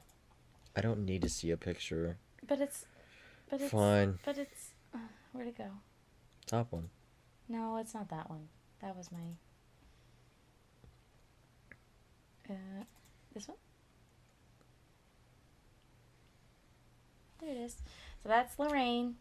[0.75, 2.17] I don't need to see a picture.
[2.47, 2.85] But it's
[3.49, 4.19] but it's Fine.
[4.25, 4.99] but it's uh,
[5.31, 5.69] where'd it go?
[6.45, 6.89] Top one.
[7.49, 8.47] No, it's not that one.
[8.81, 9.19] That was my
[12.49, 12.83] uh
[13.33, 13.57] this one?
[17.39, 17.75] There it is.
[18.23, 19.15] So that's Lorraine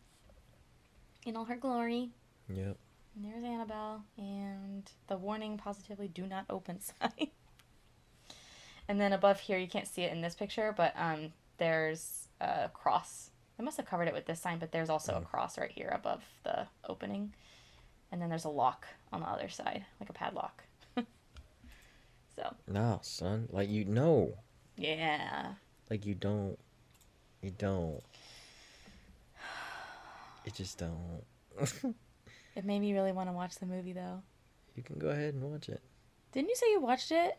[1.26, 2.10] in all her glory.
[2.48, 2.76] Yep.
[3.14, 7.28] And there's Annabelle and the warning positively do not open sign.
[8.88, 12.68] and then above here you can't see it in this picture, but um there's a
[12.72, 13.30] cross.
[13.58, 15.20] I must have covered it with this sign, but there's also a Oh.
[15.22, 17.32] cross right here above the opening.
[18.12, 20.62] And then there's a lock on the other side, like a padlock.
[22.36, 23.48] so, No, son.
[23.50, 24.34] Like you know.
[24.76, 25.54] yeah.
[25.90, 26.58] Like you don't.
[27.42, 28.02] You don't.
[30.44, 31.22] You just don't.
[32.54, 34.22] It made me really want to watch the movie though.
[34.74, 35.82] you can go ahead and watch it.
[36.32, 37.36] Didn't you say you watched it?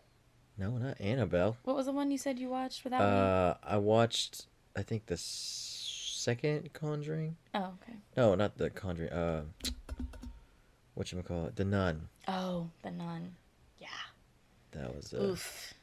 [0.60, 1.58] No, not Annabelle.
[1.64, 3.06] What was the one you said you watched without me?
[3.08, 4.46] Uh, I watched.
[4.76, 5.77] I think the s-
[6.28, 7.38] second Conjuring.
[7.54, 7.98] Oh, okay.
[8.18, 9.12] No, not the Conjuring.
[9.12, 9.44] Uh,
[10.94, 11.56] what you call it?
[11.56, 12.10] The Nun.
[12.28, 13.36] Oh, The Nun.
[13.80, 13.88] Yeah.
[14.72, 15.24] That was a.
[15.24, 15.74] Oof.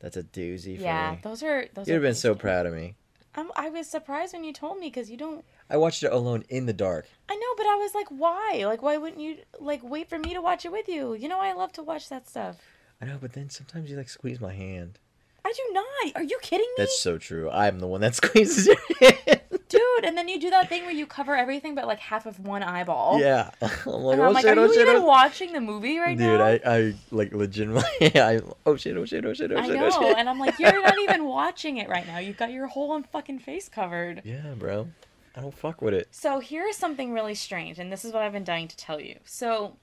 [0.00, 1.18] That's a doozy for Yeah, me.
[1.22, 1.86] those are those.
[1.86, 2.96] You'd are have been so proud of me.
[3.36, 5.44] I'm, I was surprised when you told me because you don't.
[5.70, 7.06] I watched it alone in the dark.
[7.28, 8.64] I know, but I was like, why?
[8.66, 11.14] Like, why wouldn't you like wait for me to watch it with you?
[11.14, 12.56] You know, I love to watch that stuff.
[13.00, 14.98] I know, but then sometimes you like squeeze my hand.
[15.44, 16.16] I do not.
[16.16, 17.50] Are you kidding me, That's so true.
[17.50, 19.40] I'm the one that squeezes your hand.
[19.68, 20.04] dude?
[20.04, 22.62] And then you do that thing where you cover everything but like half of one
[22.62, 23.18] eyeball.
[23.20, 23.50] Yeah.
[23.62, 23.68] I'm
[24.02, 25.98] like, And oh I'm like, shit, are oh you shit, even oh watching the movie
[25.98, 26.50] right Dude, now?
[26.52, 29.76] Dude, I, I like legitimately, I, oh shit, oh shit, oh shit, oh I shit,
[29.76, 30.18] oh, know, oh shit.
[30.18, 32.18] and I'm like, you're not even watching it right now.
[32.18, 34.22] You've got your whole fucking face covered.
[34.24, 34.88] Yeah, bro.
[35.34, 36.08] I don't fuck with it.
[36.10, 39.18] So here's something really strange, and this is what I've been dying to tell you.
[39.24, 39.76] So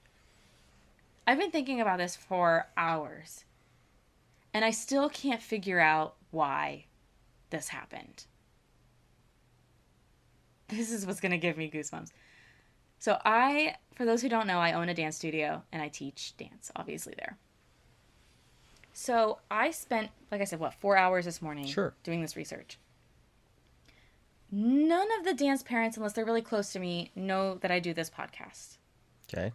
[1.26, 3.44] I've been thinking about this for hours,
[4.54, 6.86] and I still can't figure out why
[7.50, 8.24] this happened.
[10.68, 12.10] This is what's going to give me goosebumps.
[12.98, 16.36] So I, for those who don't know, I own a dance studio and I teach
[16.36, 17.38] dance, obviously there.
[18.92, 21.94] So I spent, like I said, what, four hours this morning Sure.
[22.04, 22.78] doing this research.
[24.52, 27.94] None of the dance parents, unless they're really close to me, know that I do
[27.94, 28.76] this podcast.
[29.32, 29.52] Okay.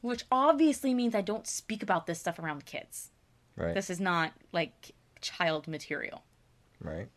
[0.00, 3.10] Which obviously means I don't speak about this stuff around kids.
[3.56, 3.74] Right.
[3.74, 6.22] This is not like child material.
[6.80, 7.08] Right.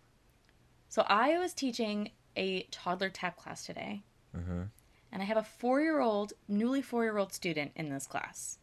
[0.87, 4.03] So I was teaching a toddler tap class today,
[4.35, 4.61] Mm-hmm.
[5.11, 8.57] and I have a four year old, newly four year old student in this class.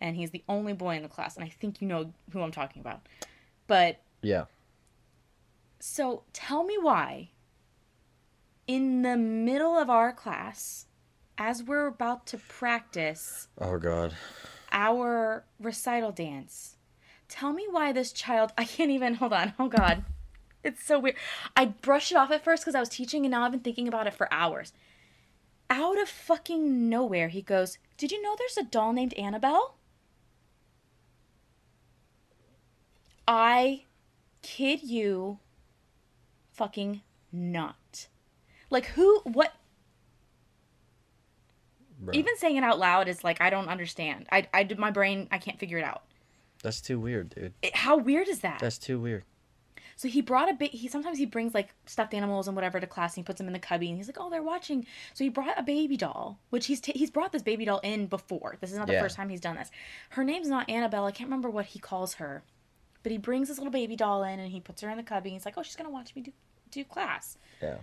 [0.00, 2.52] And he's the only boy in the class, and I think you know who I'm
[2.52, 3.06] talking about.
[3.66, 4.44] But Yeah.
[5.78, 7.30] So tell me why,
[8.66, 10.85] in the middle of our class,
[11.38, 14.14] as we're about to practice Oh god.
[14.72, 16.76] our recital dance,
[17.28, 20.04] tell me why this child, I can't even, hold on, oh God.
[20.64, 21.14] It's so weird.
[21.56, 23.86] I brushed it off at first because I was teaching, and now I've been thinking
[23.86, 24.72] about it for hours.
[25.70, 29.76] Out of fucking nowhere, he goes, Did you know there's a doll named Annabelle?
[33.28, 33.84] I
[34.42, 35.38] kid you
[36.52, 37.02] fucking
[37.32, 38.08] not.
[38.70, 39.52] Like, who, what,
[42.14, 44.26] Even saying it out loud is like, I don't understand.
[44.30, 46.02] I, I, did my brain, I can't figure it out.
[46.62, 47.54] That's too weird, dude.
[47.62, 48.58] It, how weird is that?
[48.60, 49.24] That's too weird.
[49.98, 50.72] So he brought a bit.
[50.72, 53.46] He sometimes he brings like stuffed animals and whatever to class, and he puts them
[53.46, 54.84] in the cubby, and he's like, "Oh, they're watching."
[55.14, 58.06] So he brought a baby doll, which he's t- he's brought this baby doll in
[58.06, 58.58] before.
[58.60, 59.00] This is not the Yeah.
[59.00, 59.70] first time he's done this.
[60.10, 61.06] Her name's not Annabelle.
[61.06, 62.42] I can't remember what he calls her,
[63.02, 65.30] but he brings this little baby doll in, and he puts her in the cubby.
[65.30, 66.32] And he's like, "Oh, she's gonna watch me do
[66.70, 67.78] do class." Yeah.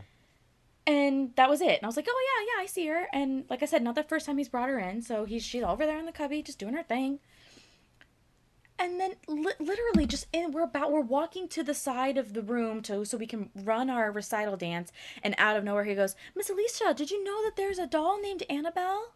[0.86, 1.78] And that was it.
[1.78, 3.96] And I was like, "Oh yeah, yeah, I see her." And like I said, not
[3.96, 6.42] the first time he's brought her in, so he's she's over there in the cubby
[6.44, 7.20] just doing her thing.
[8.78, 12.42] And then li- literally just in we're about we're walking to the side of the
[12.42, 16.16] room to so we can run our recital dance and out of nowhere he goes,
[16.36, 19.14] "Miss Alicia, did you know that there's a doll named Annabelle?"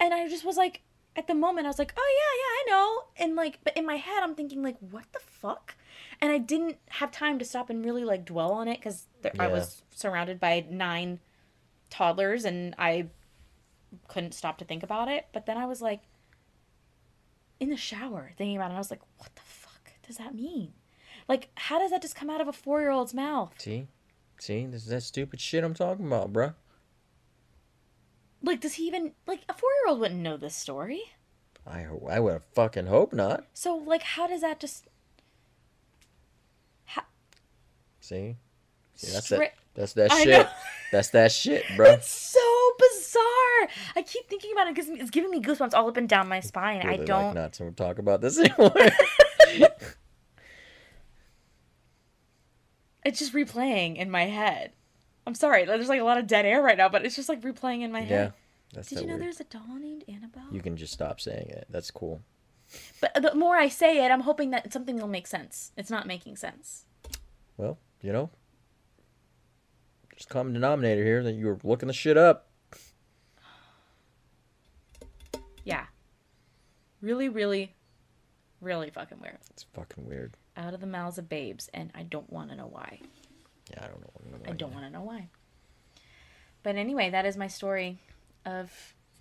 [0.00, 0.82] And I just was like
[1.14, 3.86] at the moment I was like, "Oh yeah, yeah, I know." And like but in
[3.86, 5.76] my head I'm thinking like, "What the fuck?"
[6.20, 8.80] And I didn't have time to stop and really like dwell on it
[9.38, 9.48] I Yeah.
[9.48, 11.20] was surrounded by nine
[11.90, 13.08] toddlers and I
[14.08, 15.26] couldn't stop to think about it.
[15.32, 16.02] But then I was like,
[17.60, 18.70] in the shower thinking about it.
[18.70, 20.72] And I was like, what the fuck does that mean?
[21.28, 23.52] Like, how does that just come out of a four year old's mouth?
[23.58, 23.86] See,
[24.38, 26.54] see, this is that stupid shit I'm talking about, bruh.
[28.42, 31.02] Like, does he even, like, a four year old wouldn't know this story.
[31.66, 33.44] I I would fucking hope not.
[33.52, 34.86] So, like, how does that just.
[36.86, 37.02] How,
[38.08, 38.36] See,
[38.94, 39.54] see that's Stra- that.
[39.74, 40.28] That's that I shit.
[40.28, 40.48] know.
[40.90, 41.90] That's that shit, bro.
[41.90, 42.40] It's so
[42.78, 43.68] bizarre.
[43.94, 46.40] I keep thinking about it because it's giving me goosebumps all up and down my
[46.40, 46.80] spine.
[46.80, 47.26] I don't.
[47.26, 48.72] like not to talk about this anymore.
[53.04, 54.72] it's just replaying in my head.
[55.26, 55.66] I'm sorry.
[55.66, 57.92] There's like a lot of dead air right now, but it's just like replaying in
[57.92, 58.32] my yeah, head.
[58.72, 59.24] that's Did you know weird.
[59.24, 60.48] there's a doll named Annabelle?
[60.50, 61.66] You can just stop saying it.
[61.68, 62.22] That's cool.
[63.02, 65.72] But the more I say it, I'm hoping that something will make sense.
[65.76, 66.86] It's not making sense.
[67.58, 68.30] Well, you know,
[70.16, 72.48] just common denominator here that you were looking the shit up.
[75.64, 75.84] Yeah.
[77.00, 77.74] Really, really,
[78.60, 79.38] really fucking weird.
[79.50, 80.34] It's fucking weird.
[80.56, 83.00] Out of the mouths of babes, and I don't want to know why.
[83.70, 84.10] Yeah, I don't know.
[84.12, 84.50] Why.
[84.50, 85.28] I don't want to know why.
[86.62, 87.98] But anyway, that is my story
[88.44, 88.72] of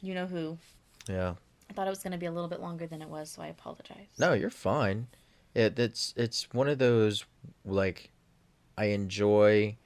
[0.01, 0.57] you know who.
[1.07, 1.35] Yeah.
[1.69, 3.41] I thought it was going to be a little bit longer than it was, so
[3.41, 4.07] I apologize.
[4.17, 5.07] No, you're fine.
[5.53, 7.25] It it's it's one of those
[7.65, 8.09] like
[8.77, 9.77] I enjoy.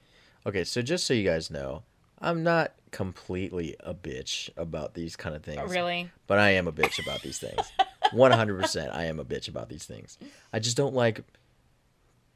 [0.46, 1.82] Okay, so just so you guys know,
[2.20, 5.60] I'm not completely a bitch about these kind of things.
[5.62, 6.10] Oh, really?
[6.26, 7.72] But I am a bitch about these things.
[8.12, 10.18] 100% I am a bitch about these things.
[10.52, 11.24] I just don't like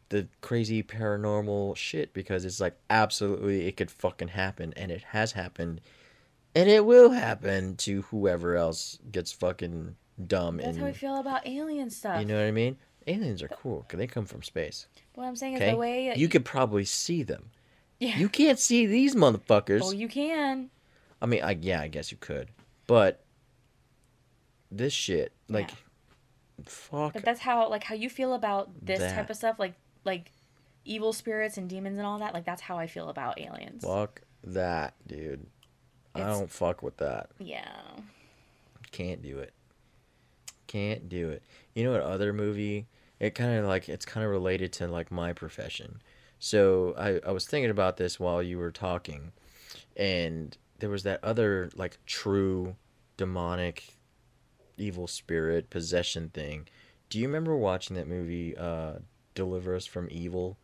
[0.09, 5.33] the crazy paranormal shit because it's like absolutely it could fucking happen and it has
[5.33, 5.81] happened
[6.55, 9.97] and it will happen to whoever else gets fucking
[10.27, 12.21] dumb That's and how we feel about alien stuff.
[12.21, 12.79] you know what I mean?
[13.07, 14.87] Aliens are cool because they come from space.
[15.15, 17.51] what I'm saying is Okay, the way that you could probably see them.
[18.01, 18.19] yeah.
[18.19, 19.81] You can't see these motherfuckers.
[19.83, 20.71] Oh, you can.
[21.23, 22.49] I mean, I, yeah, I guess you could,
[22.87, 23.25] but
[24.71, 25.71] this shit, like,
[26.67, 27.13] fuck.
[27.15, 29.15] But that's how like how you feel about this That.
[29.15, 30.33] type of stuff, like like
[30.85, 32.35] evil spirits and demons and all that.
[32.35, 33.83] Like that's how I feel about aliens.
[33.85, 35.47] Fuck that, dude.
[36.15, 37.31] I don't fuck with that.
[37.39, 37.69] yeah.
[38.93, 39.53] Can't do it.
[40.67, 41.43] Can't do it.
[41.75, 42.87] You know what other movie?
[43.19, 46.03] It kind of like it's kind of related to like my profession.
[46.39, 49.33] So I I was thinking about this while you were talking,
[49.97, 52.77] and there was that other like true
[53.17, 53.95] demonic
[54.77, 56.69] evil spirit possession thing.
[57.09, 58.95] Do you remember watching that movie uh
[59.35, 60.57] Deliver Us from Evil?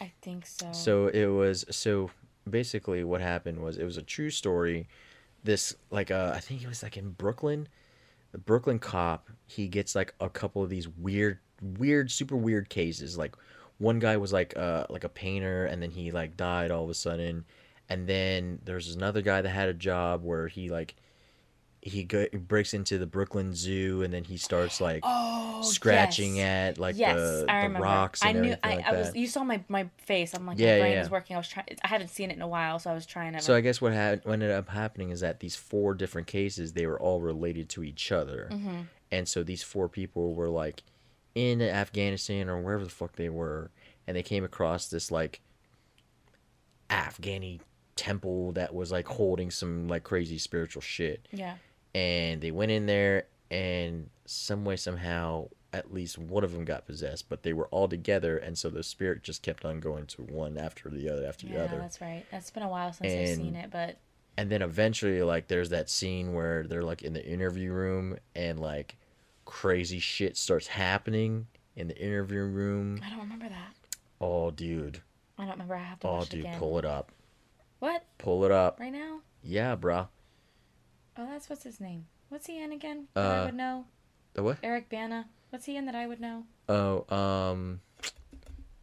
[0.00, 0.66] I think so.
[0.72, 2.10] So it was so
[2.48, 4.88] basically what happened was it was a true story.
[5.44, 7.68] This like uh I think it was like in Brooklyn.
[8.32, 13.16] The Brooklyn cop, he gets like a couple of these weird weird super weird cases.
[13.18, 13.34] Like
[13.78, 16.90] one guy was like uh like a painter and then he like died all of
[16.90, 17.44] a sudden.
[17.88, 20.94] And then there's another guy that had a job where he like
[21.80, 26.72] he go- breaks into the Brooklyn Zoo and then he starts like oh, scratching yes.
[26.72, 28.38] at like yes, the, I the rocks I knew.
[28.38, 29.14] everything I, like I was.
[29.14, 30.32] You saw my my face.
[30.34, 31.00] I'm like, Yeah, my yeah, brain yeah.
[31.00, 31.36] was working.
[31.36, 31.66] I was trying.
[31.82, 33.40] I hadn't seen it in a while, so I was trying to.
[33.42, 36.98] So I guess what ended up happening is that these four different cases they were
[36.98, 38.82] all related to each other, hmm
[39.14, 40.82] and so these four people were like
[41.34, 43.70] in Afghanistan or wherever the fuck they were,
[44.06, 45.40] and they came across this like
[46.90, 47.60] Afghani
[47.96, 51.54] temple that was like holding some like crazy spiritual shit, Yeah.
[51.94, 56.86] and they went in there and some way somehow at least one of them got
[56.86, 60.22] possessed, but they were all together, and so the spirit just kept on going to
[60.22, 61.74] one after the other after the other.
[61.76, 62.24] Yeah, that's right.
[62.30, 63.96] That's been a while since I've seen it, but
[64.36, 68.58] and then eventually like there's that scene where they're like in the interview room and
[68.60, 68.96] like
[69.44, 73.74] crazy shit starts happening in the interview room I don't remember that.
[74.20, 75.00] oh dude
[75.38, 75.74] I don't remember.
[75.74, 76.58] I have to oh watch it dude again.
[76.58, 77.10] pull it up
[77.80, 78.04] What?
[78.18, 79.20] pull it up Right now?
[79.42, 80.08] yeah bruh
[81.16, 82.06] Oh, that's what's his name.
[82.28, 83.06] What's he in again?
[83.14, 83.84] That I Uh, would know.
[84.32, 85.28] the what Eric Bana.
[85.50, 86.44] What's he in that I would know?
[86.68, 87.80] oh um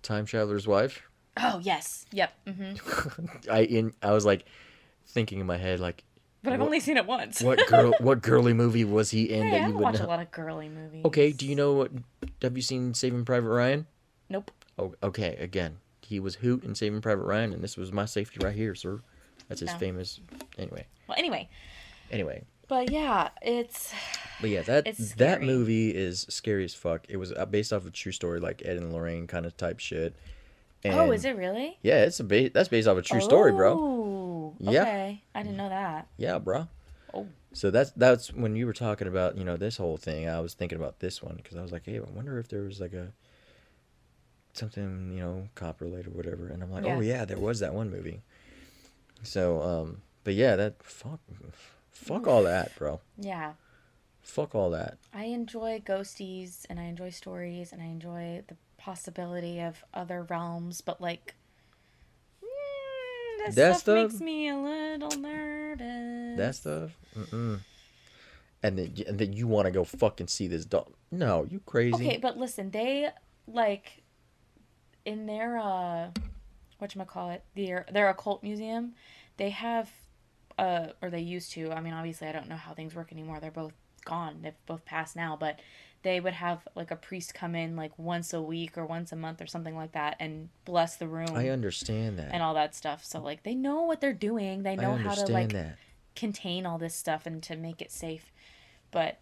[0.02, 1.04] time traveler's wife
[1.38, 2.06] Oh yes.
[2.12, 2.34] Yep.
[2.48, 3.50] Mm-hmm.
[3.52, 4.46] i in i was like
[5.08, 6.04] thinking in my head like
[6.44, 7.42] But I've What- only seen it once.
[7.42, 10.00] what girl what girly movie was he in Hey, I that you don't would watch
[10.00, 11.06] a lot of girly movies.
[11.06, 11.92] okay do you know what
[12.42, 13.86] have you seen saving private ryan
[14.30, 14.50] Nope.
[14.80, 15.36] Oh, okay.
[15.42, 18.74] Again, he was Hoot in Saving Private Ryan, and this was my safety right here,
[18.74, 19.02] sir.
[19.50, 19.78] That's his No.
[19.78, 20.22] famous.
[20.58, 21.50] Anyway, Well, anyway,
[22.10, 22.46] anyway.
[22.70, 23.94] But yeah, it's
[24.40, 24.86] But yeah, that
[25.18, 27.06] that movie is scary as fuck.
[27.10, 29.80] It was uh, based off a true story, like Ed and Lorraine kind of type
[29.80, 30.16] shit.
[30.86, 31.78] And oh, is it really?
[31.84, 33.74] Yeah, it's a ba- that's based off a true story, bro.
[34.66, 34.82] Oh, Yeah.
[34.82, 36.08] Okay, I didn't know that.
[36.18, 36.68] Yeah, bro.
[37.14, 37.28] Oh.
[37.54, 40.30] So that's that's when you were talking about you know this whole thing.
[40.30, 42.62] I was thinking about this one because I was like, hey, I wonder if there
[42.62, 43.12] was like a
[44.54, 46.48] something you know cop related or whatever.
[46.48, 46.96] And I'm like, Yeah.
[46.96, 48.22] oh yeah, there was that one movie.
[49.24, 51.20] So um, but yeah, that fuck,
[51.92, 53.02] fuck all that, bro.
[53.18, 53.54] Yeah,
[54.22, 54.98] Fuck all that.
[55.14, 60.82] I enjoy ghosties and I enjoy stories and I enjoy the possibility of other realms,
[60.82, 61.36] but like.
[63.46, 66.38] This That stuff, makes me a little nervous.
[66.38, 66.92] That stuff.
[67.18, 67.60] Mm-mm.
[68.64, 70.94] And then and then you want to go fucking see this dog?
[71.12, 71.96] No, you crazy?
[71.96, 73.10] Okay, but listen, they
[73.48, 74.04] like
[75.06, 76.10] in their uh
[76.78, 77.44] what call it?
[77.56, 78.94] their their occult museum,
[79.38, 79.90] they have
[80.58, 83.40] uh or they used to, I mean obviously I don't know how things work anymore.
[83.40, 83.74] They're both
[84.06, 84.40] gone.
[84.42, 85.60] They've both passed now, but
[86.04, 89.16] they would have like a priest come in like once a week or once a
[89.16, 92.30] month or something like that and bless the room I understand that.
[92.34, 93.06] and all that stuff.
[93.06, 94.64] So like they know what they're doing.
[94.64, 95.78] They know how to like that.
[96.16, 98.32] contain all this stuff and to make it safe.
[98.92, 99.20] But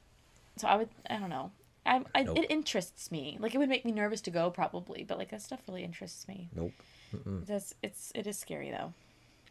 [0.57, 1.51] so I would I don't know.
[1.85, 2.37] I, I Nope.
[2.37, 3.37] it interests me.
[3.39, 6.27] Like it would make me nervous to go probably, but like that stuff really interests
[6.27, 6.49] me.
[6.55, 6.71] Nope.
[7.15, 7.49] Mm-mm.
[7.81, 8.93] It's it is scary though.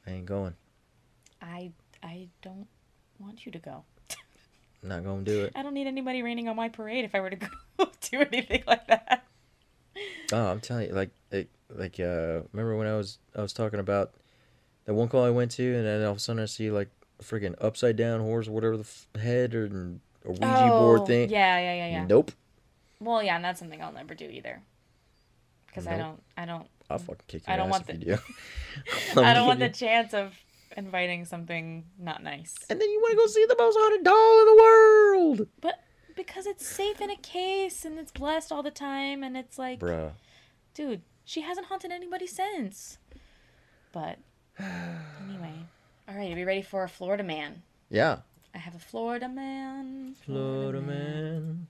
[0.06, 0.54] I ain't going.
[1.42, 1.72] I
[2.02, 2.68] I don't
[3.18, 3.84] want you to go.
[4.82, 5.52] Not gonna do it.
[5.56, 7.48] I don't need anybody raining on my parade if I were to go
[8.10, 9.24] do anything like that.
[10.32, 13.80] Oh, I'm telling you, like, it, like, uh, remember when I was, I was talking
[13.80, 14.12] about
[14.84, 16.88] that one call I went to, and then all of a sudden I see like
[17.18, 19.64] a freaking upside down horse, or whatever the f- head or
[20.24, 21.28] a Ouija board thing.
[21.28, 22.06] Oh, Yeah, yeah, yeah, yeah.
[22.06, 22.30] Nope.
[23.00, 24.60] Well, yeah, and that's something I'll never do either.
[25.66, 28.06] Because I don't I don't I'll fucking kick your I don't ass want if the-
[28.06, 29.20] you do.
[29.22, 30.34] I don't want the chance of
[30.78, 32.54] inviting something not nice.
[32.70, 35.82] And then you want to go see the most haunted doll in the world, But
[36.16, 39.80] because it's safe in a case and it's blessed all the time and it's like
[39.80, 40.12] bruh.
[40.74, 42.98] dude, she hasn't haunted anybody since.
[43.92, 44.18] But
[44.58, 45.66] anyway.
[46.08, 47.62] Alright, are we ready for a Florida man?
[47.90, 48.18] Yeah.
[48.54, 50.14] I have a Florida man.
[50.24, 51.66] Florida man.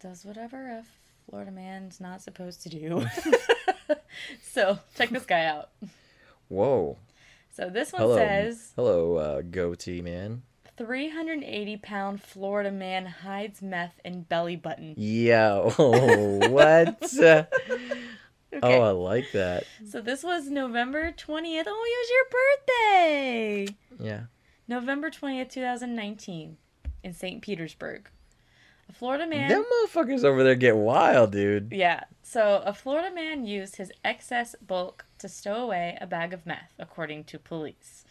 [0.00, 0.84] Does whatever a
[1.28, 3.06] Florida man's not supposed to do.
[4.42, 5.70] so check this guy out.
[6.48, 6.96] Whoa.
[7.56, 8.16] So this one Hello.
[8.18, 10.42] says Hello, uh, goatee man.
[10.76, 14.92] 380 pound Florida man hides meth in belly button.
[14.98, 15.72] Yo,
[16.50, 17.02] what?
[18.52, 18.78] Okay.
[18.78, 19.64] Oh, I like that.
[19.86, 21.64] So this was November 20th.
[21.66, 23.66] Oh, it was your birthday!
[24.00, 24.20] Yeah.
[24.66, 26.56] November 20th, 2019,
[27.02, 27.42] in St.
[27.42, 28.08] Petersburg.
[28.88, 29.48] A Florida man.
[29.48, 31.72] Them motherfuckers over there get wild, dude.
[31.72, 32.04] Yeah.
[32.22, 36.72] So a Florida man used his excess bulk to stow away a bag of meth,
[36.78, 38.04] according to police.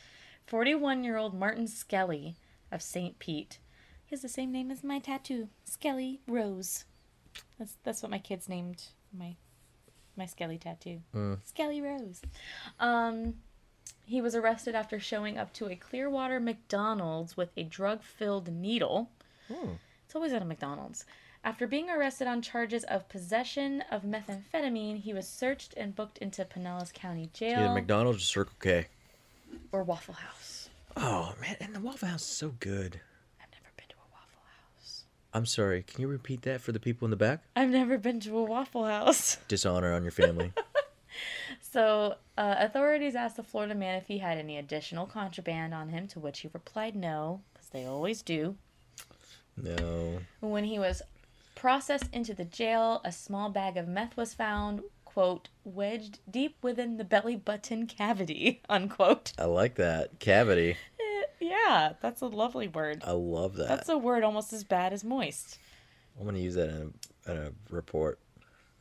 [0.48, 2.36] 41 year old Martin Skelly
[2.72, 3.18] of St.
[3.20, 3.60] Pete.
[4.06, 6.86] He has the same name as my tattoo, Skelly Rose.
[7.58, 8.84] That's that's what my kids named
[9.18, 9.36] my
[10.16, 11.02] my Skelly tattoo.
[11.14, 11.40] Mm.
[11.44, 12.22] Skelly Rose.
[12.80, 13.36] Um
[14.06, 19.10] he was arrested after showing up to a Clearwater McDonald's with a drug filled needle.
[19.48, 19.72] Hmm.
[20.06, 21.06] It's always at a McDonald's.
[21.46, 26.44] After being arrested on charges of possession of methamphetamine, he was searched and booked into
[26.44, 28.88] Pinellas County Jail Either McDonald's or Circle K.
[29.72, 30.70] or Waffle House.
[30.98, 33.00] Oh man, and the Waffle House is so good.
[33.40, 34.42] I've never been to a Waffle
[34.74, 35.04] House.
[35.36, 35.84] I'm sorry.
[35.84, 37.44] Can you repeat that for the people in the back?
[37.56, 39.38] I've never been to a Waffle House.
[39.48, 40.52] Dishonor on your family.
[41.62, 46.08] So, uh, authorities asked the Florida man if he had any additional contraband on him,
[46.10, 48.56] to which he replied no, because they always do.
[49.56, 50.20] no.
[50.42, 51.02] When he was
[51.56, 56.98] processed into the jail, a small bag of meth was found, quote, wedged deep within
[56.98, 59.32] the belly button cavity, unquote.
[59.40, 60.78] I like that cavity.
[61.00, 63.02] Eh, yeah, that's a lovely word.
[63.06, 63.70] I love that.
[63.70, 65.58] That's a word almost as bad as moist.
[66.20, 66.94] I'm gonna use that in
[67.26, 68.20] a, in a report.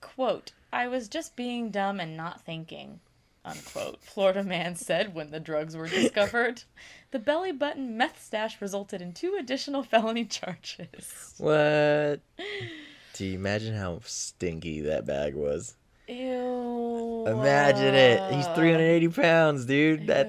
[0.01, 3.01] Quote, I was just being dumb and not thinking,
[3.45, 4.01] unquote.
[4.03, 6.63] Florida man said when the drugs were discovered.
[7.11, 11.35] the belly button meth stash resulted in two additional felony charges.
[11.39, 12.21] What?
[13.15, 15.77] Do you imagine how stinky that bag was?
[16.09, 17.27] Ew.
[17.27, 18.35] Imagine it.
[18.35, 20.09] He's uh, 380 pounds, dude.
[20.09, 20.29] That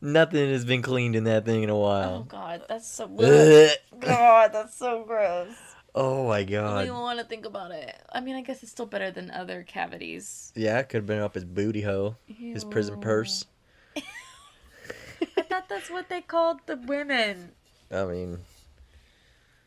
[0.00, 2.20] nothing has been cleaned in that thing in a while.
[2.20, 3.06] Oh god, that's so.
[4.00, 5.54] God, that's so gross.
[5.94, 6.64] Oh my god.
[6.64, 7.94] I don't even want to think about it.
[8.12, 10.52] I mean, I guess it's still better than other cavities.
[10.54, 13.44] Yeah, it could have been up his booty hole, his prison purse.
[13.96, 17.52] I thought that's what they called the women
[17.90, 18.38] I mean,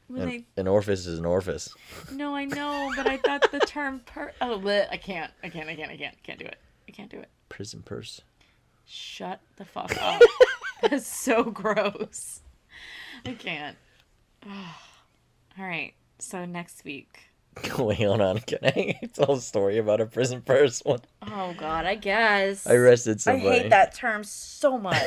[0.10, 1.74] an, they an orifice is an orifice.
[2.12, 4.32] No, I know, but I thought the term per.
[4.42, 5.32] Oh, bleh, I can't.
[5.44, 5.70] I can't.
[5.70, 5.92] I can't.
[5.92, 6.22] I can't.
[6.24, 6.58] Can't do it.
[6.88, 7.30] I can't do it.
[7.50, 8.22] Prison purse.
[8.86, 10.22] Shut the fuck up.
[10.82, 12.42] That's so gross.
[13.26, 13.78] I can't.
[14.46, 15.94] All right.
[16.22, 17.32] So next week.
[17.78, 18.40] Wait, hold on.
[18.40, 21.02] Can I tell a story about a prison purse one?
[21.22, 22.66] Oh God, I guess.
[22.66, 25.02] I arrested I hate that term so much.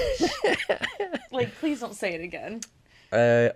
[1.32, 2.60] like, please don't say it again.
[3.10, 3.48] Uh,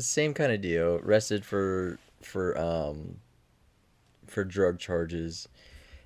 [0.00, 1.00] same kind of deal.
[1.04, 3.18] Arrested for for um
[4.26, 5.48] for drug charges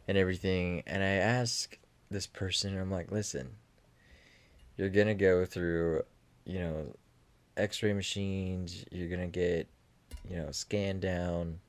[0.09, 0.82] and everything.
[0.86, 1.78] And I ask
[2.11, 3.51] this person, I'm like, listen,
[4.76, 6.03] you're gonna go through,
[6.45, 6.97] you know,
[7.57, 8.84] X-ray machines.
[8.90, 9.68] You're gonna get,
[10.29, 11.61] you know, scan down.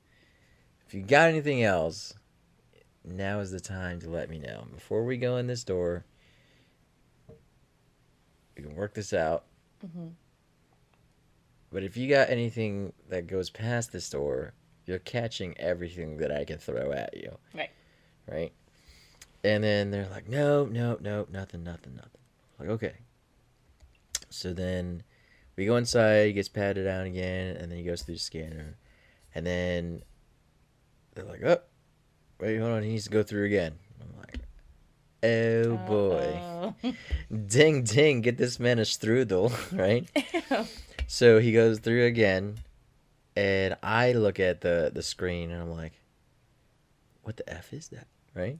[0.86, 2.14] If you got anything else,
[3.04, 4.66] now is the time to let me know.
[4.72, 6.04] Before we go in this door,
[8.56, 9.44] we can work this out.
[9.84, 10.14] Mhm.
[11.70, 14.54] But if you got anything that goes past this door,
[14.86, 17.36] you're catching everything that I can throw at you.
[17.52, 17.70] Right.
[18.28, 18.52] Right?
[19.42, 22.20] And then they're like, no, no, no, nothing, nothing, nothing.
[22.58, 22.94] Like, okay.
[24.30, 25.02] So then
[25.56, 28.76] we go inside, he gets patted down again, and then he goes through the scanner.
[29.34, 30.02] And then
[31.14, 31.58] they're like, oh,
[32.40, 33.74] wait, hold on, he needs to go through again.
[34.00, 34.38] I'm like,
[35.22, 36.40] oh boy.
[36.82, 36.92] Uh-oh.
[37.46, 40.08] Ding, ding, get this man a strudel, right?
[40.50, 40.66] Ew.
[41.06, 42.56] So he goes through again,
[43.36, 45.92] and I look at the the screen and I'm like,
[47.22, 48.58] "What the f is that?" Right?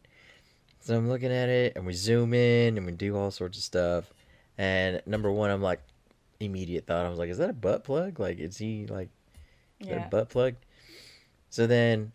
[0.81, 3.65] So I'm looking at it, and we zoom in, and we do all sorts of
[3.65, 4.13] stuff.
[4.59, 5.81] And number one, I'm like,
[6.45, 8.19] immediate thought, I was like, "Is that a butt plug?
[8.21, 9.09] Like, is he like
[9.81, 10.55] is that a butt plug?"
[11.51, 12.13] So then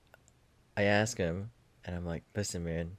[0.76, 1.52] I ask him,
[1.86, 2.98] and I'm like, "Listen, man,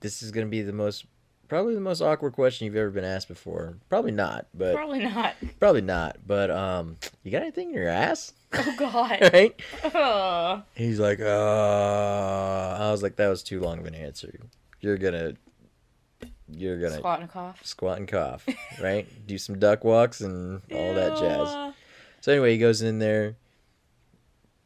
[0.00, 1.06] this is gonna be the most."
[1.48, 3.78] Probably the most awkward question you've ever been asked before.
[3.88, 5.34] Probably not, but Probably not.
[5.58, 8.34] Probably not, but um, you got anything in your ass?
[8.52, 9.18] Oh God.
[9.32, 9.58] right?
[9.82, 10.62] Ugh.
[10.74, 11.24] He's like, uh,
[12.78, 14.38] I was like, that was too long of an answer.
[14.82, 15.36] You're gonna,
[16.50, 17.60] you're gonna Squat and cough.
[17.64, 18.46] squat and cough,
[18.82, 19.06] right?
[19.26, 21.74] Do some duck walks and all that jazz.
[22.20, 23.36] So anyway, he goes in there.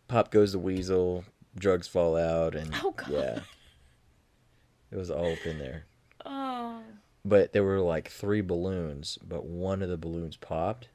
[0.09, 1.25] Pop goes the weasel.
[1.57, 3.11] Drugs fall out, and Oh, God.
[3.11, 3.41] yeah,
[4.91, 5.85] it was all up in there.
[6.25, 6.81] Oh.
[7.25, 10.89] but there were like three balloons, but one of the balloons popped.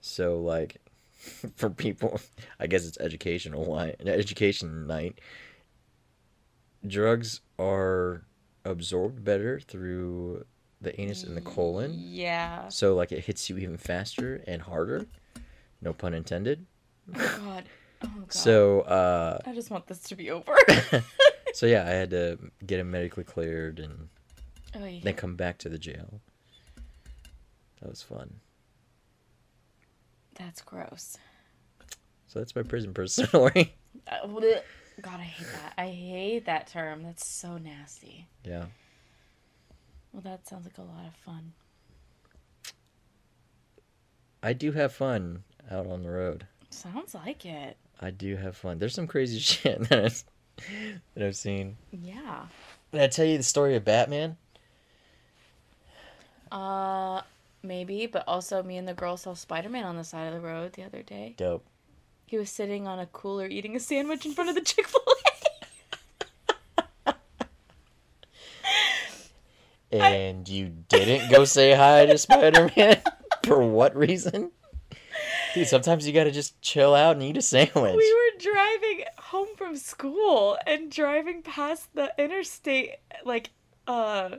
[0.00, 0.78] So like
[1.56, 2.20] for people,
[2.58, 5.20] I guess it's educational line, education night.
[6.86, 8.22] Drugs are
[8.64, 10.44] absorbed better through
[10.80, 12.68] the anus and the colon, Yeah.
[12.68, 15.06] so like it hits you even faster and harder.
[15.82, 16.66] No pun intended.
[17.14, 17.64] Oh God.
[18.04, 18.32] Oh God.
[18.32, 20.56] So uh I just want this to be over.
[21.54, 24.08] so yeah, I had to get him medically cleared and
[24.76, 25.00] Oy.
[25.02, 26.20] then come back to the jail.
[27.80, 28.40] That was fun.
[30.34, 31.18] That's gross.
[32.26, 33.74] So that's my prison person story.
[35.00, 35.72] God, I hate that.
[35.78, 37.02] I hate that term.
[37.02, 38.26] That's so nasty.
[38.44, 38.66] yeah.
[40.12, 41.52] Well, that sounds like a lot of fun.
[44.42, 46.46] I do have fun out on the road.
[46.70, 47.76] Sounds like it.
[48.00, 48.78] I do have fun.
[48.78, 50.24] There's some crazy shit that I've,
[51.14, 51.76] that I've seen.
[51.92, 52.46] Yeah.
[52.90, 54.36] Did I tell you the story of Batman?
[56.50, 57.22] Uh,
[57.62, 60.40] maybe, but also me and the girl saw Spider Man on the side of the
[60.40, 61.34] road the other day.
[61.36, 61.64] Dope.
[62.30, 65.02] He was sitting on a cooler eating a sandwich in front of the Chick Fil
[67.08, 67.14] A.
[69.90, 73.02] And you didn't go say hi to Spider Man?
[73.44, 74.52] For what reason?
[75.54, 77.74] Dude, sometimes you gotta just chill out and eat a sandwich.
[77.74, 82.90] We were driving home from school and driving past the interstate,
[83.24, 83.50] like,
[83.88, 84.36] uh,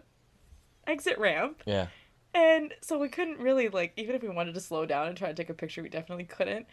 [0.88, 1.62] exit ramp.
[1.66, 1.88] Yeah.
[2.34, 5.28] And so we couldn't really, like, even if we wanted to slow down and try
[5.28, 6.68] to take a picture, we definitely couldn't.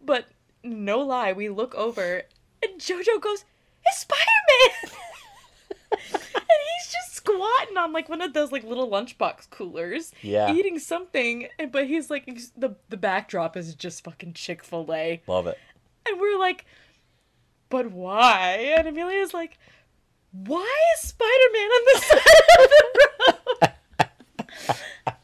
[0.00, 0.24] But
[0.62, 2.22] no lie, we look over
[2.62, 3.44] and JoJo goes,
[3.86, 4.92] It's Spider Man!
[5.92, 10.52] and he's just squatting on, like, one of those, like, little lunchbox coolers, Yeah.
[10.52, 11.48] eating something.
[11.58, 15.22] and- But he's like, he's- the, the backdrop is just fucking Chick fil A.
[15.26, 15.58] Love it.
[16.08, 16.64] And we're like,
[17.68, 18.74] But why?
[18.76, 19.58] And Amelia's like,
[20.32, 23.72] Why is Spider Man on the side of the road?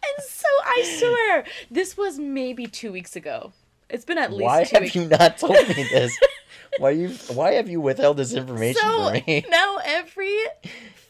[0.07, 3.53] And so I swear, this was maybe two weeks ago.
[3.95, 4.95] It's been at least Why have weeks.
[4.97, 6.19] you not told me this?
[6.79, 9.45] why you why have you withheld this information so from me?
[9.49, 10.37] now every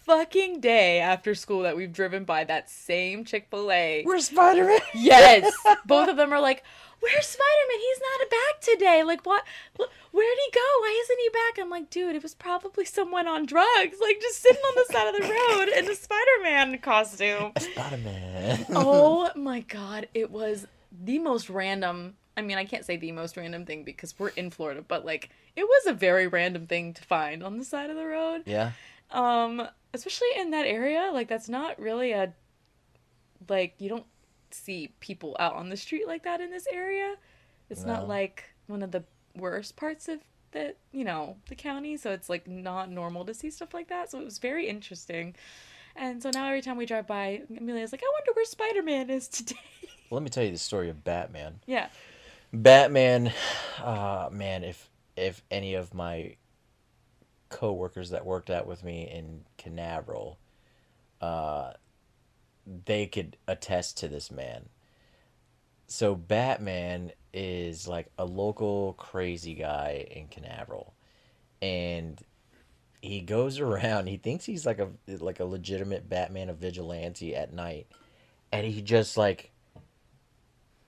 [0.03, 4.65] fucking day after school that we've driven by that same Chick Fil A, Where's Spider
[4.67, 4.81] Man?
[4.95, 5.51] yes,
[5.87, 6.63] both of them are like,
[7.01, 7.79] "Where's Spider Man?
[7.81, 9.03] He's not back today.
[9.05, 9.45] Like, what?
[9.79, 10.61] Where'd he go?
[10.81, 14.43] Why isn't he back?" I'm like, "Dude, it was probably someone on drugs, like just
[14.43, 18.67] sitting on the side of the road in a Spider Man costume." Spider Man.
[18.71, 22.17] oh my god, it was the most random.
[22.37, 25.31] I mean, I can't say the most random thing because we're in Florida, but like
[25.57, 28.43] it was a very random thing to find on the side of the road.
[28.47, 28.73] Yeah.
[29.11, 32.33] Um, especially in that area, like that's not really a
[33.49, 34.07] like you don't
[34.51, 37.15] see people out on the street like that in this area.
[37.71, 39.03] It's not like one of the
[39.37, 40.21] worst parts of
[40.53, 44.11] the you know the county, so it's like not normal to see stuff like that.
[44.11, 45.35] So it was very interesting.
[45.97, 49.11] And so now every time we drive by, Amelia's like, I wonder where Spider Man
[49.11, 49.55] is today.
[50.11, 51.61] Let me tell you the story of Batman.
[51.67, 51.89] yeah.
[52.55, 53.33] Batman,
[53.83, 56.37] uh, man, if if any of my
[57.49, 60.39] coworkers that worked out with me in Canaveral,
[61.21, 61.73] uh,
[62.85, 64.69] they could attest to this man.
[65.87, 70.95] So Batman is like a local crazy guy in Canaveral,
[71.63, 72.21] and
[73.03, 74.09] he goes around.
[74.09, 77.87] He thinks he's like a like a legitimate Batman, a vigilante at night,
[78.53, 79.53] and he just like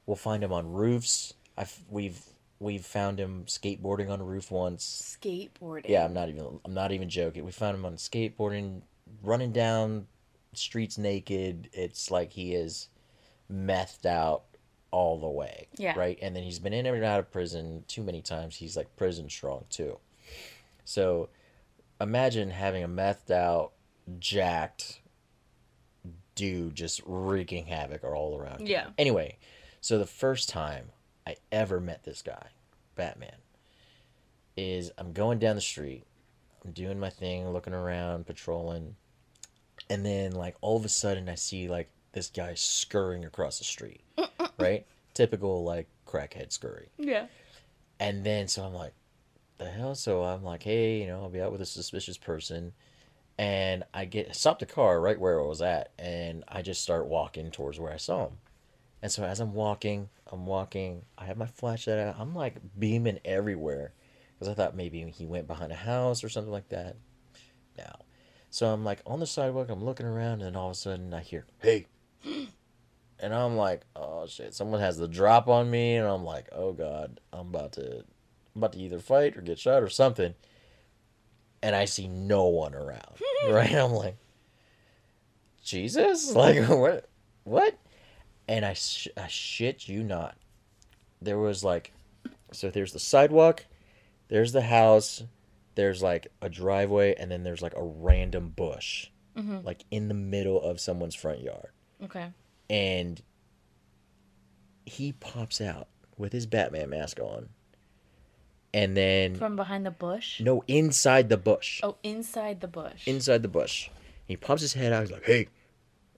[0.07, 1.35] we'll find him on roofs.
[1.57, 2.21] I've we've
[2.59, 5.17] we've found him skateboarding on a roof once.
[5.21, 5.89] Skateboarding.
[5.89, 7.45] Yeah, I'm not even I'm not even joking.
[7.45, 8.83] We found him on skateboarding,
[9.23, 10.07] running down
[10.53, 11.69] streets naked.
[11.73, 12.89] It's like he is
[13.53, 14.45] methed out
[14.91, 15.69] all the way.
[15.77, 15.99] Yeah.
[15.99, 16.19] Right?
[16.23, 18.57] And then he's been in and out of prison too many times.
[18.57, 19.99] He's like prison strong too.
[20.85, 21.29] So
[22.01, 23.73] imagine having a methed out,
[24.19, 25.01] jacked
[26.35, 28.61] dude just wreaking havoc all around.
[28.61, 28.69] you.
[28.75, 28.89] Yeah.
[28.99, 29.39] Anyway,
[29.81, 30.91] so the first time
[31.27, 32.49] I ever met this guy,
[32.95, 33.37] Batman,
[34.57, 36.05] is I'm going down the street,
[36.65, 38.97] I'm doing my thing, looking around, patrolling,
[39.91, 43.65] and then like all of a sudden I see like this guy scurrying across the
[43.65, 44.03] street,
[44.59, 44.87] right?
[45.15, 46.89] Typical like crackhead scurry.
[46.99, 47.27] Yeah.
[48.01, 48.93] And then so I'm like,
[49.59, 49.95] the hell?
[49.95, 52.73] So I'm like, hey, you know, I'll be out with a suspicious person.
[53.39, 57.07] And I get stop the car right where I was at, and I just start
[57.07, 58.39] walking towards where I saw him.
[59.07, 61.05] And so as I'm walking, I'm walking.
[61.17, 62.17] I have my flashlight out.
[62.19, 63.93] I'm like beaming everywhere,
[64.35, 66.97] because I thought maybe he went behind a house or something like that.
[67.79, 67.89] No.
[68.51, 69.71] So I'm like on the sidewalk.
[69.71, 71.87] I'm looking around, and all of a sudden I hear, "Hey!"
[72.25, 76.73] and I'm like, "Oh shit!" Someone has the drop on me, and I'm like, "Oh
[76.73, 80.35] god, I'm about to, I'm about to either fight or get shot or something."
[81.63, 83.21] And I see no one around.
[83.49, 83.73] right?
[83.73, 84.17] I'm like,
[85.63, 87.09] Jesus, like what,
[87.45, 87.79] what?
[88.49, 90.37] And I, sh- I shit you not.
[91.21, 91.93] There was like,
[92.53, 93.67] so there's the sidewalk,
[94.29, 95.25] there's the house,
[95.75, 99.67] there's like a driveway, and then there's like a random bush, Mm-hmm.
[99.67, 101.69] like in the middle of someone's front yard.
[102.05, 102.33] Okay.
[102.71, 103.21] And
[104.87, 107.51] he pops out with his Batman mask on.
[108.73, 110.41] And then, From behind the bush.
[110.41, 111.81] no, inside the bush.
[111.83, 113.07] Oh, inside the bush.
[113.07, 113.89] inside the bush.
[114.27, 115.03] He pops his head out.
[115.03, 115.49] He's like, "Hey,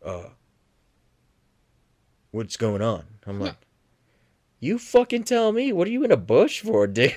[0.05, 0.25] uh,
[2.31, 3.57] what's going on?" I'm like,
[4.61, 5.73] "You fucking tell me.
[5.73, 7.13] What are you in a bush for, dude?"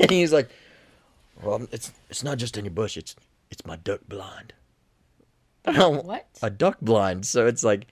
[0.00, 0.48] and he's like,
[1.42, 2.96] "Well, it's it's not just any bush.
[2.96, 3.14] It's
[3.50, 4.52] it's my duck blind."
[5.66, 6.26] What?
[6.42, 7.24] A duck blind.
[7.24, 7.86] So it's like,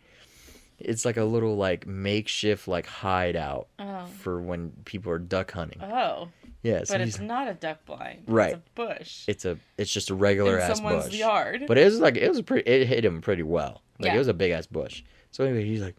[0.78, 4.04] it's like a little like makeshift like hideout Oh.
[4.20, 5.80] for when people are duck hunting.
[5.82, 6.28] Oh,
[6.62, 6.82] Yeah.
[6.86, 8.24] But it's not a duck blind.
[8.26, 8.54] Right.
[8.54, 9.24] It's a bush.
[9.26, 11.14] it's a it's just a regular in ass someone's bush.
[11.14, 11.64] yard.
[11.66, 12.68] But it was like it was pretty.
[12.68, 13.80] It hit him pretty well.
[13.98, 14.16] Like Yeah.
[14.16, 15.02] it was a big ass bush.
[15.32, 15.96] So anyway, he's like,